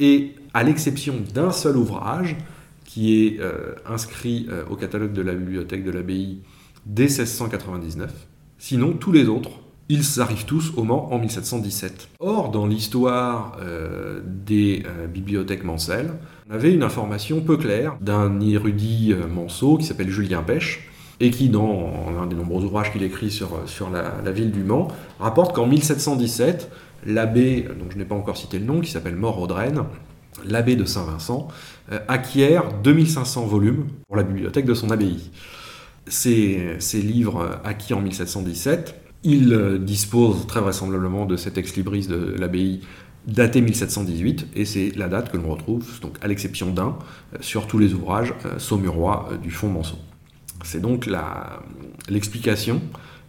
[0.02, 2.36] Et à l'exception d'un seul ouvrage,
[2.84, 6.42] qui est euh, inscrit au catalogue de la bibliothèque de l'abbaye
[6.86, 8.12] dès 1699,
[8.58, 9.52] sinon tous les autres
[9.88, 12.10] Ils arrivent tous au Mans en 1717.
[12.20, 16.12] Or, dans l'histoire euh, des euh, bibliothèques mancelles,
[16.50, 21.30] on avait une information peu claire d'un érudit euh, manceau qui s'appelle Julien Pêche, et
[21.30, 25.56] qui, dans un des nombreux ouvrages qu'il écrit sur, sur la, ville du Mans, rapporte
[25.56, 26.70] qu'en 1717,
[27.06, 29.84] l'abbé, dont je n'ai pas encore cité le nom, qui s'appelle Mort-Audrenne,
[30.44, 31.48] l'abbé de Saint-Vincent,
[32.10, 35.32] acquiert 2500 volumes pour la bibliothèque de son abbaye.
[36.06, 42.36] Ces, ces livres acquis en 1717 il euh, dispose très vraisemblablement de cet ex-libris de
[42.38, 42.82] l'abbaye
[43.28, 46.96] daté 1718, et c'est la date que l'on retrouve, donc à l'exception d'un,
[47.34, 49.98] euh, sur tous les ouvrages euh, saumurois du fond Manson.
[50.64, 51.10] C'est donc
[52.08, 52.82] l'explication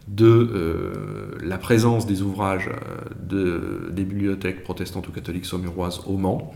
[0.07, 2.71] de la présence des ouvrages
[3.21, 6.55] des bibliothèques protestantes ou catholiques saumuroises au Mans.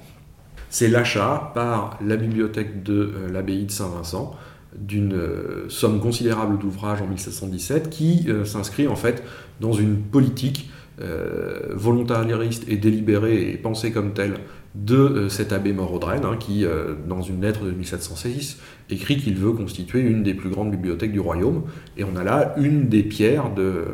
[0.70, 4.36] C'est l'achat par la bibliothèque de l'abbaye de Saint-Vincent
[4.78, 9.22] d'une euh, somme considérable d'ouvrages en 1717 qui euh, s'inscrit en fait
[9.60, 14.34] dans une politique euh, volontariste et délibérée et pensée comme telle
[14.74, 16.64] de cet abbé Morodren, hein, qui,
[17.08, 21.18] dans une lettre de 1706, écrit qu'il veut constituer une des plus grandes bibliothèques du
[21.18, 21.64] royaume.
[21.96, 23.86] Et on a là une des pierres de,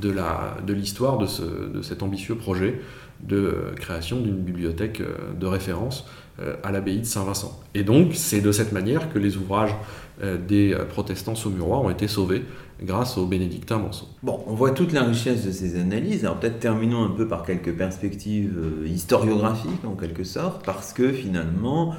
[0.00, 1.26] de l'histoire de,
[1.70, 2.80] de, cet ambitieux projet
[3.28, 5.02] de création d'une bibliothèque
[5.38, 6.06] de référence
[6.62, 7.60] à l'abbaye de Saint-Vincent.
[7.74, 9.74] Et donc, c'est de cette manière que les ouvrages
[10.22, 12.42] des euh, protestants saumurois ont été sauvés
[12.82, 14.06] grâce aux bénédictins Manceau.
[14.22, 16.24] Bon, on voit toute la richesse de ces analyses.
[16.24, 21.12] Alors peut-être terminons un peu par quelques perspectives euh, historiographiques en quelque sorte, parce que
[21.12, 21.94] finalement,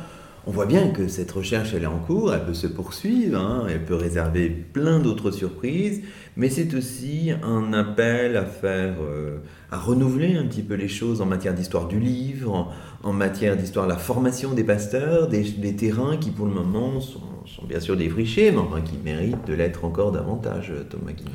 [0.50, 3.68] on voit bien que cette recherche, elle est en cours, elle peut se poursuivre, hein,
[3.70, 6.04] elle peut réserver plein d'autres surprises,
[6.38, 9.40] mais c'est aussi un appel à faire, euh,
[9.72, 12.72] à renouveler un petit peu les choses en matière d'histoire du livre,
[13.04, 17.20] en matière d'histoire de la formation des pasteurs, des, terrains qui pour le moment sont,
[17.68, 21.32] bien sûr défrichés, mais qui méritent de l'être encore davantage, Thomas Guillain.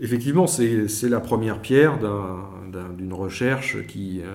[0.00, 1.98] Effectivement, c'est la première pierre
[2.98, 4.34] d'une recherche qui, euh,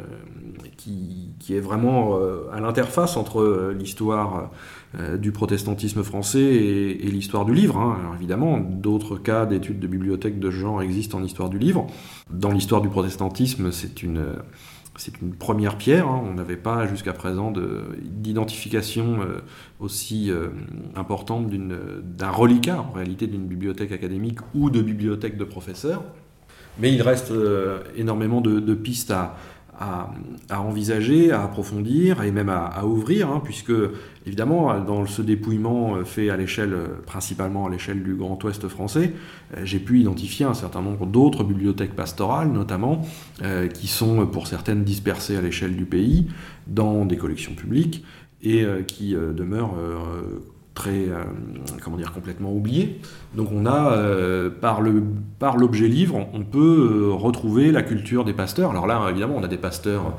[0.78, 4.52] qui, est vraiment euh, à l'interface entre euh, l'histoire
[5.20, 7.78] du protestantisme français et, l'histoire du livre.
[7.78, 7.98] Hein.
[8.16, 11.86] Évidemment, d'autres cas d'études de bibliothèque de genre existent en histoire du livre.
[12.32, 14.24] Dans l'histoire du protestantisme, c'est une
[15.00, 16.08] c'est une première pierre.
[16.08, 16.22] Hein.
[16.26, 17.54] On n'avait pas jusqu'à présent
[18.02, 19.40] d'identification euh,
[19.80, 20.50] aussi euh,
[20.96, 26.04] importante d'un reliquat, en réalité, d'une bibliothèque académique ou de bibliothèque de professeurs.
[26.80, 29.38] Mais il reste euh, énormément de pistes à,
[29.80, 33.72] à, envisager, à approfondir et même à, ouvrir, hein, puisque
[34.26, 38.68] évidemment, dans ce dépouillement euh, fait à l'échelle, euh, principalement à l'échelle du Grand Ouest
[38.68, 39.14] français,
[39.56, 43.02] euh, j'ai pu identifier un certain nombre d'autres bibliothèques pastorales, notamment,
[43.74, 46.28] qui sont pour certaines dispersées à l'échelle du pays,
[46.68, 48.04] dans des collections publiques,
[48.42, 49.76] et qui demeurent
[50.88, 51.24] euh,
[51.84, 53.00] comment dire, complètement oublié.
[53.36, 55.04] Donc on a, euh, par, le,
[55.38, 58.72] par l'objet livre, on peut euh, retrouver la culture des pasteurs.
[58.72, 60.16] Alors là, évidemment, on a des pasteurs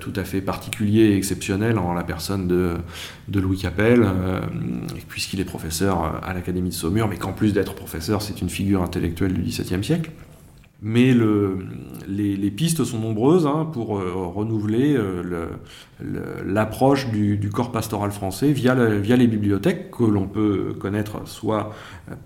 [0.00, 2.74] tout à fait particuliers et exceptionnels en la personne de,
[3.28, 4.06] de Louis Capel,
[5.08, 8.82] puisqu'il est professeur à l'Académie de Saumur, mais qu'en plus d'être professeur, c'est une figure
[8.82, 10.10] intellectuelle du XVIIe siècle.
[10.82, 11.14] Mais
[12.06, 15.48] les, pistes sont nombreuses hein, pour euh, renouveler euh,
[16.44, 21.72] l'approche du, corps pastoral français via, les bibliothèques que l'on peut connaître soit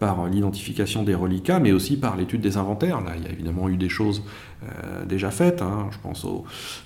[0.00, 3.00] par l'identification des reliquats, mais aussi par l'étude des inventaires.
[3.00, 4.24] Là, il y a évidemment eu des choses
[4.64, 5.62] euh, déjà faites.
[5.62, 5.88] Hein.
[5.92, 6.26] Je pense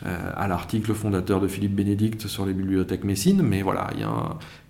[0.04, 3.88] à l'article fondateur de Philippe Bénédicte sur les bibliothèques messines, mais voilà,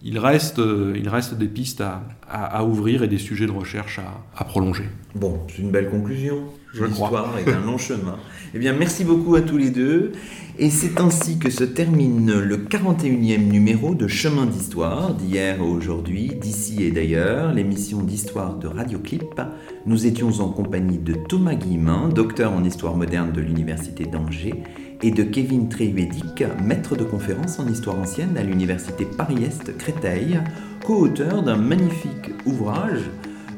[0.02, 1.82] il, reste, des pistes
[2.28, 3.98] à, ouvrir et des sujets de recherche
[4.36, 4.84] à prolonger.
[5.16, 6.44] Bon, c'est une belle conclusion.
[6.74, 8.16] L'histoire est un long chemin.
[8.54, 10.12] Eh bien, merci beaucoup à tous les deux.
[10.58, 16.32] Et c'est ainsi que se termine le 41e numéro de Chemin d'Histoire, d'hier à aujourd'hui,
[16.40, 19.40] d'ici et d'ailleurs, l'émission d'histoire de Radioclip.
[19.86, 24.62] Nous étions en compagnie de Thomas Guillemin, docteur en histoire moderne de l'Université d'Angers,
[25.02, 30.40] et de Kevin Tréhuédic, maître de conférence en histoire ancienne à l'Université Paris-Est Créteil,
[30.84, 33.10] co-auteur d'un magnifique ouvrage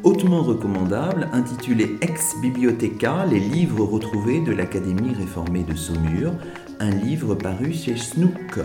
[0.05, 6.33] hautement recommandable intitulé Ex Bibliotheca, les livres retrouvés de l'Académie réformée de Saumur,
[6.79, 8.61] un livre paru chez Snook.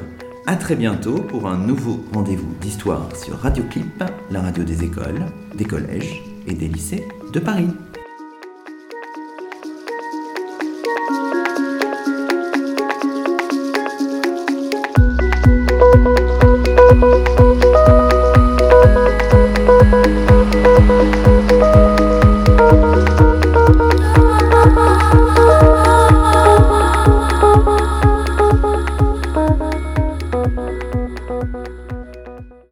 [0.45, 5.25] A très bientôt pour un nouveau rendez-vous d'histoire sur Radio Clip, la radio des écoles,
[5.55, 7.69] des collèges et des lycées de Paris.